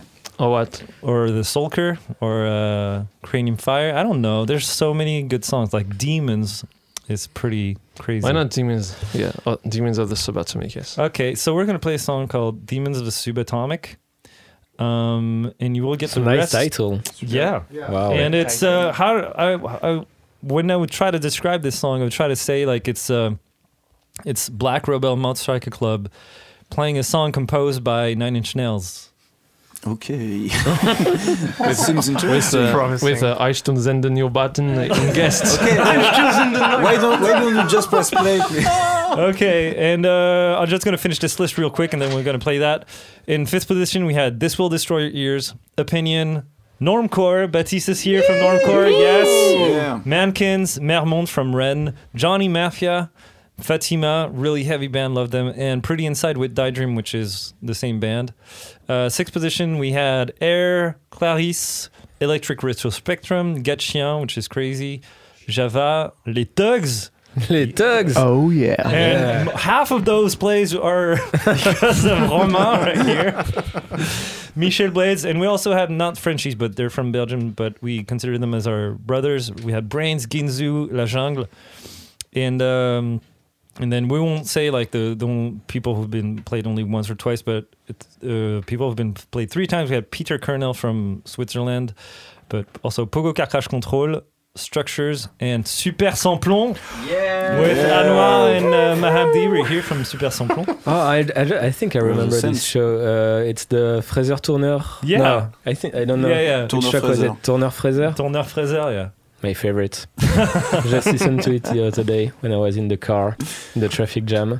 Or 0.38 0.50
what? 0.50 0.82
or 1.02 1.30
the 1.30 1.40
Sulker 1.42 1.98
or 2.20 2.46
uh, 2.46 3.04
Cranium 3.22 3.56
Fire. 3.56 3.94
I 3.96 4.02
don't 4.02 4.20
know. 4.20 4.44
There's 4.44 4.66
so 4.66 4.92
many 4.92 5.22
good 5.22 5.44
songs. 5.44 5.72
Like 5.72 5.96
Demons 5.96 6.64
is 7.08 7.26
pretty 7.28 7.78
crazy. 7.98 8.22
Why 8.24 8.32
not 8.32 8.50
Demons? 8.50 8.94
Yeah, 9.14 9.32
oh, 9.46 9.58
Demons 9.68 9.96
of 9.98 10.08
the 10.10 10.14
Subatomic, 10.14 10.74
yes. 10.74 10.98
Okay, 10.98 11.34
so 11.34 11.54
we're 11.54 11.64
gonna 11.64 11.78
play 11.78 11.94
a 11.94 11.98
song 11.98 12.28
called 12.28 12.66
Demons 12.66 12.98
of 12.98 13.04
the 13.04 13.10
Subatomic. 13.12 13.96
Um, 14.78 15.54
and 15.58 15.74
you 15.74 15.84
will 15.84 15.96
get 15.96 16.06
It's 16.10 16.16
a 16.16 16.20
the 16.20 16.26
nice 16.26 16.38
rest. 16.40 16.52
title. 16.52 17.00
Yeah, 17.20 17.62
Wow. 17.72 18.12
and 18.12 18.34
it's 18.34 18.62
uh, 18.62 18.92
how 18.92 19.16
I, 19.16 19.54
I 19.92 20.04
when 20.42 20.70
I 20.70 20.76
would 20.76 20.90
try 20.90 21.10
to 21.10 21.18
describe 21.18 21.62
this 21.62 21.78
song, 21.78 22.00
I 22.02 22.04
would 22.04 22.12
try 22.12 22.28
to 22.28 22.36
say 22.36 22.66
like 22.66 22.86
it's 22.86 23.08
uh, 23.08 23.36
it's 24.26 24.50
Black 24.50 24.86
Rebel 24.86 25.16
Motorcycle 25.16 25.72
Club 25.72 26.10
playing 26.68 26.98
a 26.98 27.02
song 27.02 27.32
composed 27.32 27.82
by 27.84 28.12
Nine 28.12 28.36
Inch 28.36 28.54
Nails. 28.54 29.10
Okay. 29.86 30.48
it 30.50 31.76
seems 31.76 32.08
With, 32.10 32.22
interesting. 32.22 32.60
uh, 32.60 32.72
Promising. 32.72 33.08
with 33.08 33.22
uh, 33.22 33.38
Einstürzende 33.38 34.10
Neubauten 34.10 34.68
in 34.78 35.12
guest. 35.14 35.60
okay. 35.62 35.76
why 36.82 36.96
don't 36.96 37.20
Why 37.20 37.40
don't 37.40 37.54
you 37.56 37.68
just 37.68 37.88
press 37.90 38.10
play, 38.10 38.40
please? 38.40 38.66
okay, 39.12 39.92
and 39.92 40.04
uh, 40.06 40.58
I'm 40.58 40.68
just 40.68 40.84
gonna 40.84 40.98
finish 40.98 41.18
this 41.18 41.38
list 41.38 41.56
real 41.58 41.70
quick, 41.70 41.92
and 41.92 42.02
then 42.02 42.12
we're 42.14 42.24
gonna 42.24 42.38
play 42.38 42.58
that. 42.58 42.86
In 43.26 43.46
fifth 43.46 43.66
position, 43.68 44.06
we 44.06 44.14
had 44.14 44.40
"This 44.40 44.58
Will 44.58 44.68
Destroy 44.68 45.02
Your 45.02 45.10
Ears," 45.12 45.54
"Opinion," 45.78 46.42
Normcore. 46.80 47.50
Baptiste 47.50 47.88
is 47.88 48.00
here 48.00 48.22
from 48.22 48.36
Normcore. 48.36 48.90
Yes. 48.90 49.28
Yeah. 49.70 50.00
Mankins, 50.04 50.78
Mermonte 50.80 51.28
from 51.28 51.54
Rennes, 51.54 51.92
Johnny 52.14 52.48
Mafia, 52.48 53.10
Fatima, 53.58 54.28
really 54.32 54.64
heavy 54.64 54.86
band, 54.86 55.14
love 55.14 55.30
them, 55.30 55.52
and 55.56 55.82
Pretty 55.82 56.04
Inside 56.04 56.36
with 56.36 56.54
Die 56.54 56.70
Dream, 56.70 56.94
which 56.94 57.14
is 57.14 57.54
the 57.62 57.74
same 57.74 57.98
band. 57.98 58.34
Uh, 58.88 59.08
sixth 59.08 59.32
position, 59.32 59.78
we 59.78 59.92
had 59.92 60.32
Air, 60.40 60.98
Clarisse, 61.10 61.88
Electric 62.20 62.62
Retro 62.62 62.90
Spectrum, 62.90 63.62
Get 63.62 63.78
Chien, 63.78 64.20
which 64.20 64.36
is 64.36 64.46
crazy, 64.46 65.00
Java, 65.48 66.12
Les 66.26 66.44
Thugs, 66.44 67.10
Les 67.50 67.66
Thugs. 67.72 68.14
Oh 68.16 68.50
yeah. 68.50 68.76
and 68.88 69.48
m- 69.48 69.56
half 69.56 69.90
of 69.90 70.04
those 70.04 70.34
plays 70.34 70.74
are 70.74 71.16
because 71.32 72.04
of 72.04 72.30
Romain 72.30 72.52
right 72.52 73.06
here. 73.06 73.44
Michel 74.54 74.90
Blades, 74.90 75.24
and 75.24 75.38
we 75.40 75.46
also 75.46 75.72
had 75.72 75.90
not 75.90 76.16
Frenchies, 76.16 76.54
but 76.54 76.76
they're 76.76 76.88
from 76.90 77.12
Belgium, 77.12 77.50
but 77.50 77.80
we 77.82 78.02
consider 78.04 78.38
them 78.38 78.54
as 78.54 78.66
our 78.66 78.92
brothers. 78.92 79.52
We 79.52 79.72
had 79.72 79.88
Brains, 79.88 80.26
Ginzu, 80.26 80.90
La 80.90 81.04
Jungle, 81.04 81.46
and 82.32 82.62
um, 82.62 83.20
and 83.78 83.92
then 83.92 84.08
we 84.08 84.18
won't 84.20 84.46
say 84.46 84.70
like 84.70 84.90
the 84.90 85.14
the 85.14 85.54
people 85.66 85.94
who've 85.94 86.10
been 86.10 86.42
played 86.42 86.66
only 86.66 86.84
once 86.84 87.10
or 87.10 87.14
twice, 87.14 87.42
but 87.42 87.66
it, 87.88 88.06
uh, 88.22 88.60
people 88.66 88.86
who've 88.88 88.96
been 88.96 89.14
played 89.30 89.50
three 89.50 89.66
times. 89.66 89.90
We 89.90 89.94
had 89.96 90.10
Peter 90.10 90.38
Kernel 90.38 90.74
from 90.74 91.22
Switzerland, 91.24 91.92
but 92.48 92.66
also 92.82 93.06
Pogo 93.06 93.34
Car 93.34 93.46
Crash 93.46 93.68
Control, 93.68 94.20
Structures 94.54 95.28
and 95.38 95.66
Super 95.66 96.12
Sans 96.12 96.38
Plomb 96.40 96.70
with 96.70 97.78
Anouar 97.78 98.56
and 98.56 98.66
uh, 98.74 98.96
Mahabdi. 99.06 99.50
We're 99.50 99.66
here 99.66 99.82
from 99.82 100.04
Super 100.04 100.30
Sans 100.30 100.50
Plomb. 100.50 100.66
Oh, 100.86 100.92
I, 101.00 101.18
I, 101.36 101.66
I 101.66 101.70
think 101.70 101.96
I 101.96 101.98
remember 101.98 102.40
this 102.40 102.64
show. 102.64 102.96
Uh, 103.40 103.42
it's 103.50 103.66
the 103.66 104.02
Fraser 104.06 104.36
Tourner. 104.36 104.82
Yeah. 105.02 105.18
No, 105.18 105.52
I 105.66 105.74
think 105.74 105.94
I 105.94 106.04
don't 106.04 106.22
know. 106.22 106.28
Yeah, 106.28 106.40
yeah. 106.40 106.62
Which 106.62 106.70
Tourner 106.72 106.90
track 106.90 107.02
was 107.02 107.18
Fraser. 107.18 107.32
it? 107.34 107.42
Tourner 107.42 107.70
Fraser. 107.70 108.12
Turner 108.16 108.42
Fraser, 108.44 108.92
yeah. 108.92 109.08
My 109.46 109.54
favorite. 109.54 110.08
Just 110.18 111.06
listened 111.06 111.40
to 111.44 111.54
it 111.54 111.62
the 111.62 111.86
other 111.86 112.02
day 112.02 112.32
when 112.40 112.50
I 112.50 112.56
was 112.56 112.76
in 112.76 112.88
the 112.88 112.96
car, 112.96 113.36
in 113.76 113.80
the 113.80 113.88
traffic 113.88 114.24
jam. 114.24 114.58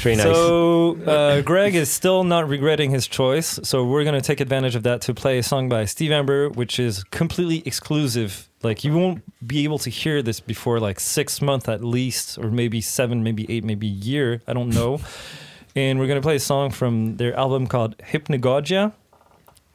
Very 0.00 0.16
nice. 0.16 0.24
So 0.24 0.96
uh, 1.04 1.42
Greg 1.42 1.74
is 1.74 1.90
still 1.90 2.24
not 2.24 2.48
regretting 2.48 2.90
his 2.90 3.06
choice. 3.06 3.60
So 3.64 3.84
we're 3.84 4.02
gonna 4.02 4.22
take 4.22 4.40
advantage 4.40 4.76
of 4.76 4.82
that 4.84 5.02
to 5.02 5.12
play 5.12 5.36
a 5.36 5.42
song 5.42 5.68
by 5.68 5.84
Steve 5.84 6.10
Amber, 6.10 6.48
which 6.48 6.78
is 6.78 7.04
completely 7.10 7.62
exclusive. 7.66 8.48
Like 8.62 8.82
you 8.82 8.94
won't 8.94 9.22
be 9.46 9.62
able 9.64 9.78
to 9.80 9.90
hear 9.90 10.22
this 10.22 10.40
before 10.40 10.80
like 10.80 11.00
six 11.00 11.42
months 11.42 11.68
at 11.68 11.84
least, 11.84 12.38
or 12.38 12.50
maybe 12.50 12.80
seven, 12.80 13.22
maybe 13.22 13.44
eight, 13.50 13.62
maybe 13.62 13.88
a 13.88 13.90
year. 13.90 14.40
I 14.48 14.54
don't 14.54 14.70
know. 14.70 15.00
and 15.76 15.98
we're 15.98 16.06
gonna 16.06 16.22
play 16.22 16.36
a 16.36 16.40
song 16.40 16.70
from 16.70 17.18
their 17.18 17.36
album 17.36 17.66
called 17.66 17.98
Hypnagogia. 17.98 18.94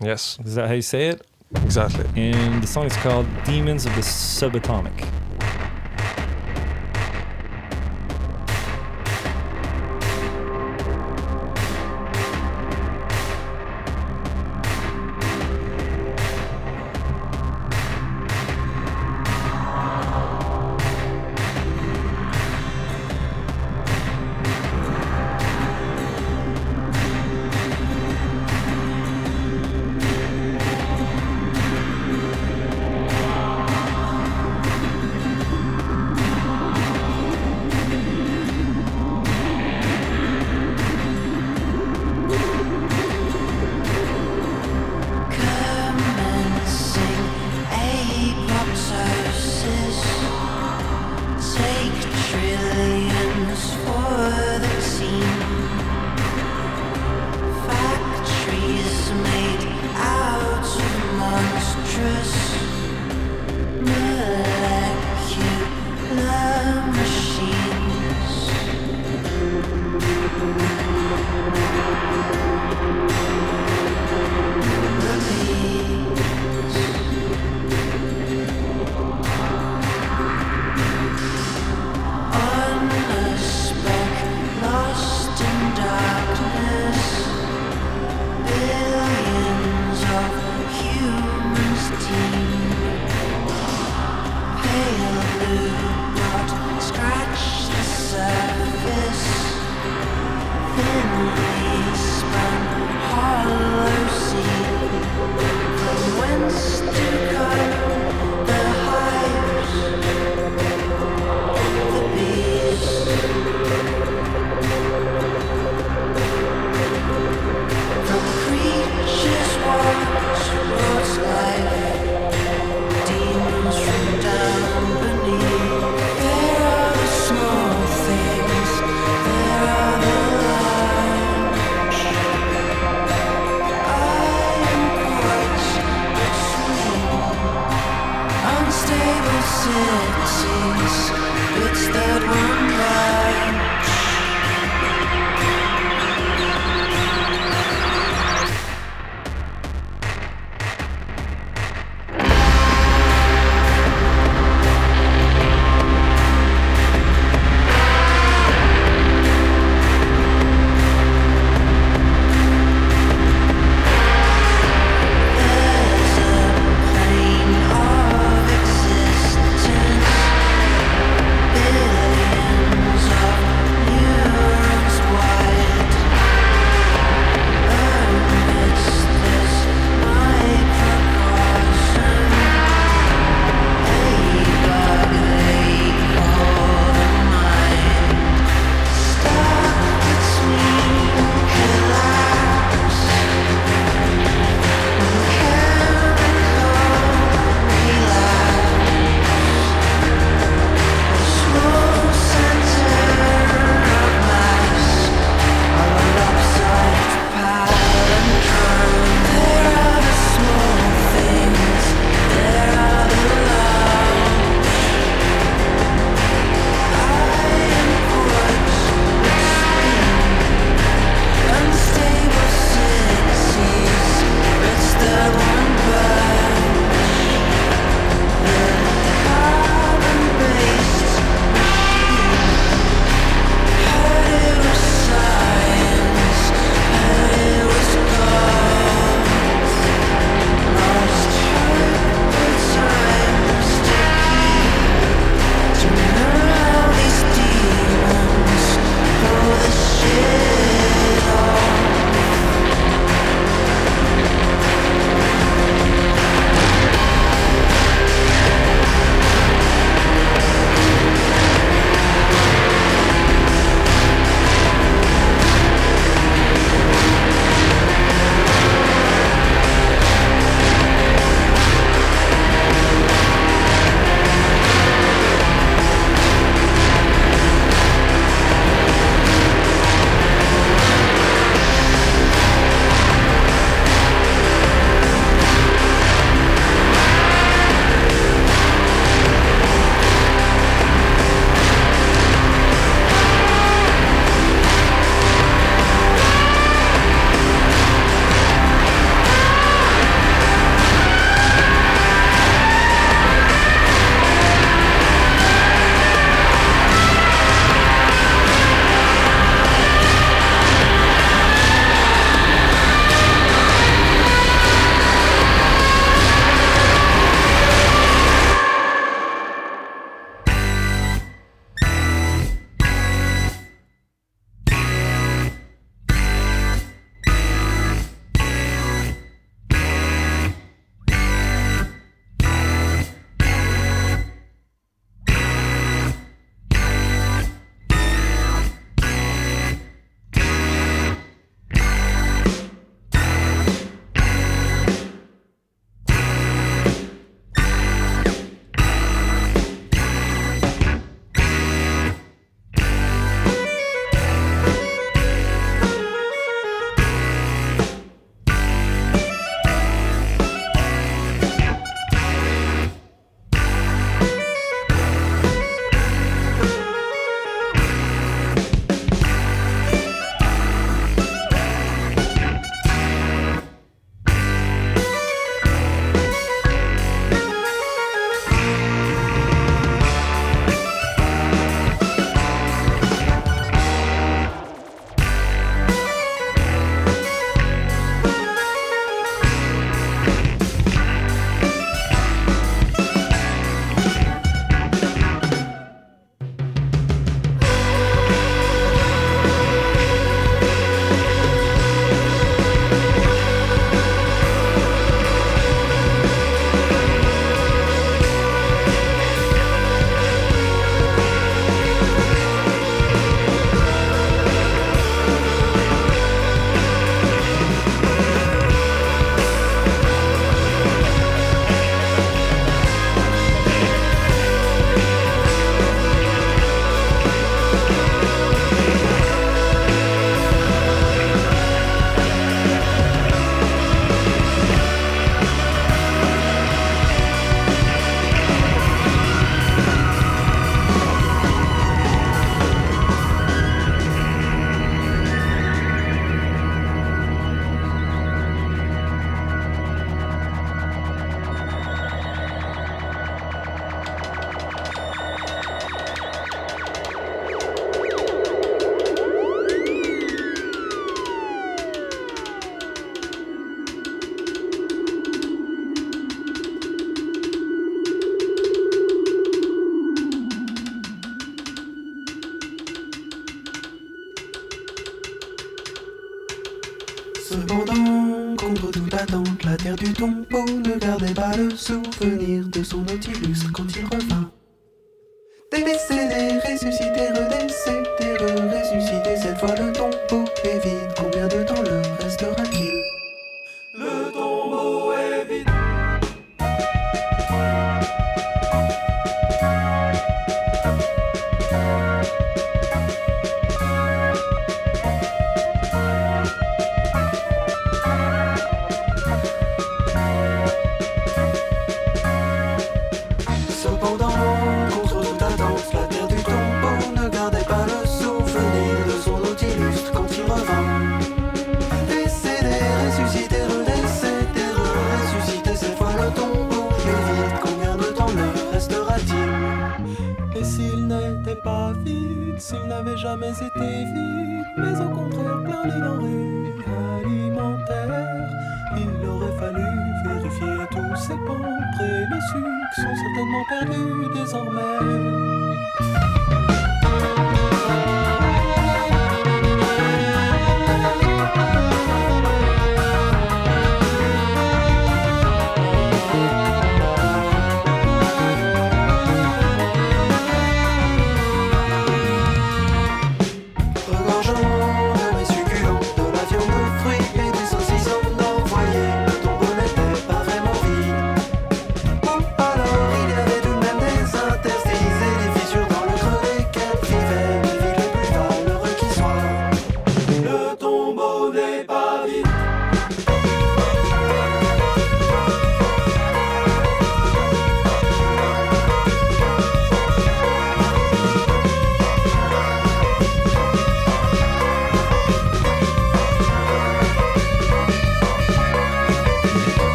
Yes, 0.00 0.38
Is 0.44 0.54
that 0.54 0.68
how 0.68 0.74
you 0.74 0.82
say 0.82 1.08
it? 1.08 1.26
Exactly. 1.54 2.06
And 2.16 2.62
the 2.62 2.66
song 2.66 2.86
is 2.86 2.96
called 2.96 3.26
Demons 3.44 3.86
of 3.86 3.94
the 3.94 4.02
Subatomic. 4.02 5.15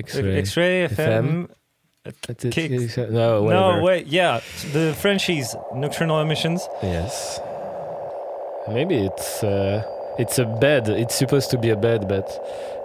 X-Ray. 0.00 0.38
X-Ray 0.38 0.88
FM. 0.88 1.48
Kicks. 2.50 2.96
No, 2.96 3.42
whatever. 3.42 3.76
No, 3.76 3.82
wait, 3.82 4.06
yeah, 4.06 4.40
the 4.72 4.96
Frenchies, 5.00 5.54
Nocturnal 5.74 6.20
Emissions. 6.20 6.66
Yes. 6.82 7.38
Maybe 8.68 8.96
it's 8.96 9.42
uh, 9.44 9.82
it's 10.18 10.38
a 10.38 10.46
bed. 10.46 10.88
It's 10.88 11.14
supposed 11.14 11.50
to 11.50 11.58
be 11.58 11.70
a 11.70 11.76
bed, 11.76 12.08
but 12.08 12.26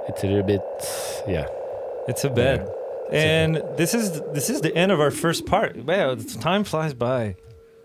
it's 0.10 0.24
a 0.24 0.28
little 0.28 0.44
bit 0.44 0.62
yeah. 1.28 1.48
It's 2.08 2.24
a 2.24 2.30
bed. 2.30 2.68
And 3.12 3.62
this 3.78 3.94
is 3.94 4.22
this 4.34 4.50
is 4.50 4.62
the 4.62 4.76
end 4.76 4.92
of 4.92 5.00
our 5.00 5.12
first 5.12 5.46
part. 5.46 5.76
Wow, 5.78 6.16
time 6.42 6.64
flies 6.64 6.94
by. 6.94 7.36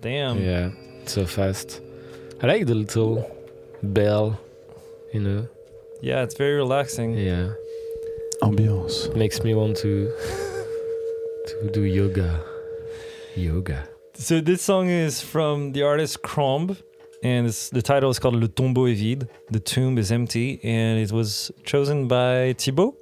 Damn. 0.01 0.43
Yeah, 0.43 0.71
so 1.07 1.27
fast. 1.27 1.81
I 2.43 2.47
like 2.47 2.67
the 2.67 2.75
little 2.75 3.31
bell, 3.83 4.41
you 5.13 5.21
know. 5.21 5.49
Yeah, 6.01 6.23
it's 6.23 6.37
very 6.37 6.55
relaxing. 6.55 7.13
Yeah, 7.15 7.53
Ambiance. 8.43 9.15
makes 9.17 9.43
me 9.43 9.55
want 9.55 9.77
to 9.77 10.11
to 11.47 11.71
do 11.73 11.83
yoga. 11.83 12.43
Yoga. 13.37 13.89
So 14.15 14.41
this 14.41 14.63
song 14.63 14.89
is 14.89 15.21
from 15.21 15.73
the 15.73 15.83
artist 15.83 16.23
Chromb, 16.23 16.77
and 17.23 17.47
it's, 17.47 17.69
the 17.71 17.83
title 17.83 18.11
is 18.11 18.19
called 18.19 18.37
Le 18.37 18.49
Tombeau 18.49 18.87
est 18.87 18.95
vide. 18.95 19.29
The 19.51 19.61
tomb 19.61 19.99
is 19.99 20.11
empty, 20.11 20.61
and 20.63 20.99
it 20.99 21.13
was 21.13 21.51
chosen 21.65 22.09
by 22.09 22.55
Thibaud. 22.55 22.95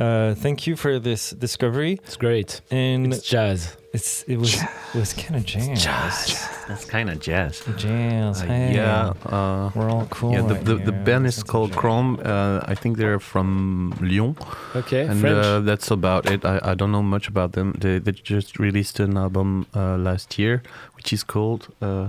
Uh, 0.00 0.34
thank 0.34 0.66
you 0.66 0.76
for 0.76 0.98
this 0.98 1.30
discovery. 1.30 1.92
It's 2.06 2.16
great. 2.16 2.62
And 2.70 3.12
It's 3.12 3.22
jazz. 3.28 3.76
it's 3.92 4.22
it 4.28 4.38
was 4.38 4.54
it 4.94 4.98
was 4.98 5.12
kind 5.12 5.36
of 5.36 5.44
jazz. 5.44 5.84
jazz. 5.84 6.48
That's 6.68 6.84
kind 6.86 7.10
of 7.10 7.20
jazz. 7.20 7.62
Jazz. 7.76 8.40
Uh, 8.42 8.46
hey. 8.46 8.74
yeah. 8.74 9.12
Uh, 9.26 9.70
We're 9.74 9.90
all 9.90 10.06
cool. 10.10 10.32
yeah, 10.32 10.42
the, 10.42 10.54
right 10.54 10.64
the, 10.64 10.74
the 10.76 10.92
band 10.92 11.26
is 11.26 11.36
Listen 11.36 11.46
to 11.46 11.52
called. 11.52 11.72
Chromb. 11.72 12.18
Uh, 12.24 12.60
I 12.72 12.74
think 12.74 12.96
they're 12.96 13.20
from 13.20 13.92
Lyon. 14.00 14.36
Okay, 14.74 15.04
and 15.06 15.20
French. 15.20 15.44
Uh, 15.44 15.60
that's 15.60 15.90
about 15.90 16.30
it. 16.30 16.44
I, 16.44 16.60
I 16.62 16.74
don't 16.74 16.92
know 16.92 17.02
much 17.02 17.28
about 17.28 17.52
them. 17.52 17.72
They, 17.78 17.98
they 17.98 18.12
just 18.12 18.58
released 18.58 19.00
an 19.00 19.16
album 19.18 19.66
uh, 19.76 19.96
last 19.98 20.38
year, 20.38 20.62
which 20.96 21.12
is 21.12 21.22
called 21.24 21.68
uh, 21.82 22.08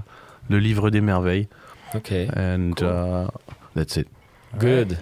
Le 0.50 0.58
Livre 0.62 0.90
des 0.92 1.02
Merveilles. 1.02 1.48
okay, 1.96 2.30
And 2.34 2.78
Cool. 2.78 2.88
uh, 2.90 3.28
that's 3.76 3.98
it. 3.98 4.08
good. 4.58 4.98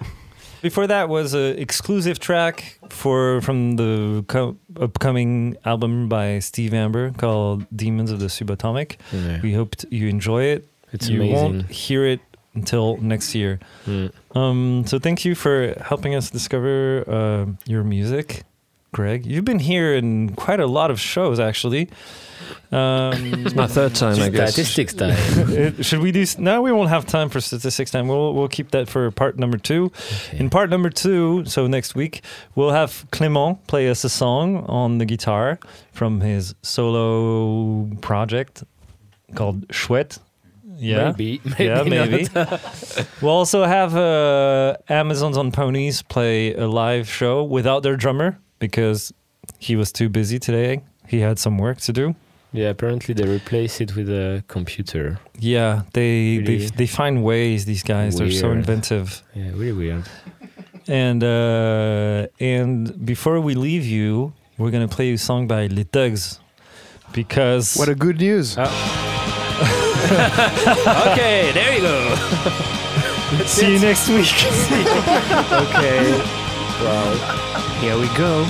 Before 0.62 0.86
that 0.86 1.08
was 1.08 1.34
an 1.34 1.58
exclusive 1.58 2.18
track 2.18 2.78
for 2.88 3.40
from 3.40 3.76
the 3.76 4.24
co- 4.28 4.56
upcoming 4.78 5.56
album 5.64 6.08
by 6.08 6.38
Steve 6.40 6.74
Amber 6.74 7.12
called 7.12 7.64
Demons 7.74 8.10
of 8.10 8.20
the 8.20 8.26
Subatomic. 8.26 8.96
Yeah. 9.12 9.40
We 9.40 9.54
hope 9.54 9.74
you 9.90 10.08
enjoy 10.08 10.44
it. 10.44 10.66
It's 10.92 11.08
you 11.08 11.22
amazing. 11.22 11.34
won't 11.34 11.70
hear 11.70 12.04
it 12.04 12.20
until 12.54 12.96
next 12.98 13.34
year. 13.34 13.60
Mm. 13.86 14.12
Um, 14.34 14.84
so 14.86 14.98
thank 14.98 15.24
you 15.24 15.34
for 15.34 15.74
helping 15.80 16.14
us 16.14 16.30
discover 16.30 17.04
uh, 17.08 17.46
your 17.66 17.84
music. 17.84 18.42
Greg. 18.92 19.24
You've 19.24 19.44
been 19.44 19.60
here 19.60 19.94
in 19.94 20.34
quite 20.34 20.58
a 20.58 20.66
lot 20.66 20.90
of 20.90 20.98
shows, 20.98 21.38
actually. 21.38 21.88
Um, 22.72 23.44
It's 23.46 23.54
my 23.54 23.66
third 23.66 23.94
time, 23.94 24.20
I 24.20 24.28
guess. 24.28 24.52
Statistics 24.52 24.94
time. 24.94 25.16
Uh, 25.50 25.82
Should 25.82 26.00
we 26.00 26.12
do? 26.12 26.24
No, 26.38 26.62
we 26.62 26.72
won't 26.72 26.88
have 26.90 27.06
time 27.06 27.28
for 27.28 27.40
statistics 27.40 27.90
time. 27.90 28.08
We'll 28.08 28.32
we'll 28.34 28.48
keep 28.48 28.70
that 28.70 28.88
for 28.88 29.10
part 29.10 29.36
number 29.38 29.58
two. 29.58 29.90
In 30.32 30.50
part 30.50 30.70
number 30.70 30.90
two, 30.90 31.44
so 31.46 31.66
next 31.66 31.94
week 31.94 32.22
we'll 32.54 32.70
have 32.72 33.04
Clément 33.10 33.58
play 33.66 33.88
us 33.90 34.04
a 34.04 34.08
song 34.08 34.64
on 34.66 34.98
the 34.98 35.04
guitar 35.04 35.58
from 35.92 36.20
his 36.20 36.54
solo 36.62 37.86
project 38.00 38.64
called 39.34 39.64
Chouette. 39.72 40.18
Yeah, 40.82 41.12
Maybe. 41.12 41.40
Maybe. 41.44 41.64
yeah, 41.64 41.82
maybe. 41.82 42.26
we'll 43.20 43.32
also 43.32 43.64
have 43.64 43.94
uh, 43.94 44.76
Amazons 44.88 45.36
on 45.36 45.52
Ponies 45.52 46.00
play 46.02 46.54
a 46.54 46.66
live 46.66 47.06
show 47.06 47.44
without 47.44 47.82
their 47.82 47.96
drummer 47.96 48.38
because 48.60 49.12
he 49.58 49.76
was 49.76 49.92
too 49.92 50.08
busy 50.08 50.38
today. 50.38 50.80
He 51.06 51.20
had 51.20 51.38
some 51.38 51.58
work 51.58 51.80
to 51.80 51.92
do. 51.92 52.14
Yeah, 52.52 52.70
apparently 52.70 53.14
they 53.14 53.26
replace 53.28 53.80
it 53.80 53.94
with 53.94 54.08
a 54.08 54.42
computer. 54.48 55.18
Yeah, 55.38 55.82
they 55.92 56.38
they 56.38 56.56
Really 56.56 56.66
they 56.66 56.86
find 56.86 57.22
ways. 57.22 57.64
These 57.64 57.82
guys, 57.84 58.16
they're 58.16 58.30
so 58.30 58.50
inventive. 58.50 59.22
Yeah, 59.34 59.50
really 59.54 59.72
weird. 59.72 60.04
And 60.88 61.22
uh, 61.22 62.26
and 62.40 63.04
before 63.06 63.40
we 63.40 63.54
leave 63.54 63.84
you, 63.86 64.32
we're 64.58 64.72
gonna 64.72 64.88
play 64.88 65.08
you 65.08 65.14
a 65.14 65.18
song 65.18 65.46
by 65.46 65.66
Les 65.68 65.84
Thugs 65.84 66.40
because 67.12 67.76
What 67.76 67.88
a 67.88 67.94
good 67.94 68.18
news. 68.18 68.58
okay, 71.12 71.52
there 71.52 71.74
you 71.76 71.82
go. 71.82 72.14
see 73.46 73.74
you 73.74 73.78
next 73.80 74.08
week. 74.08 74.26
Okay. 75.50 76.02
Well, 76.80 77.12
here 77.80 77.96
we 77.98 78.08
go. 78.16 78.46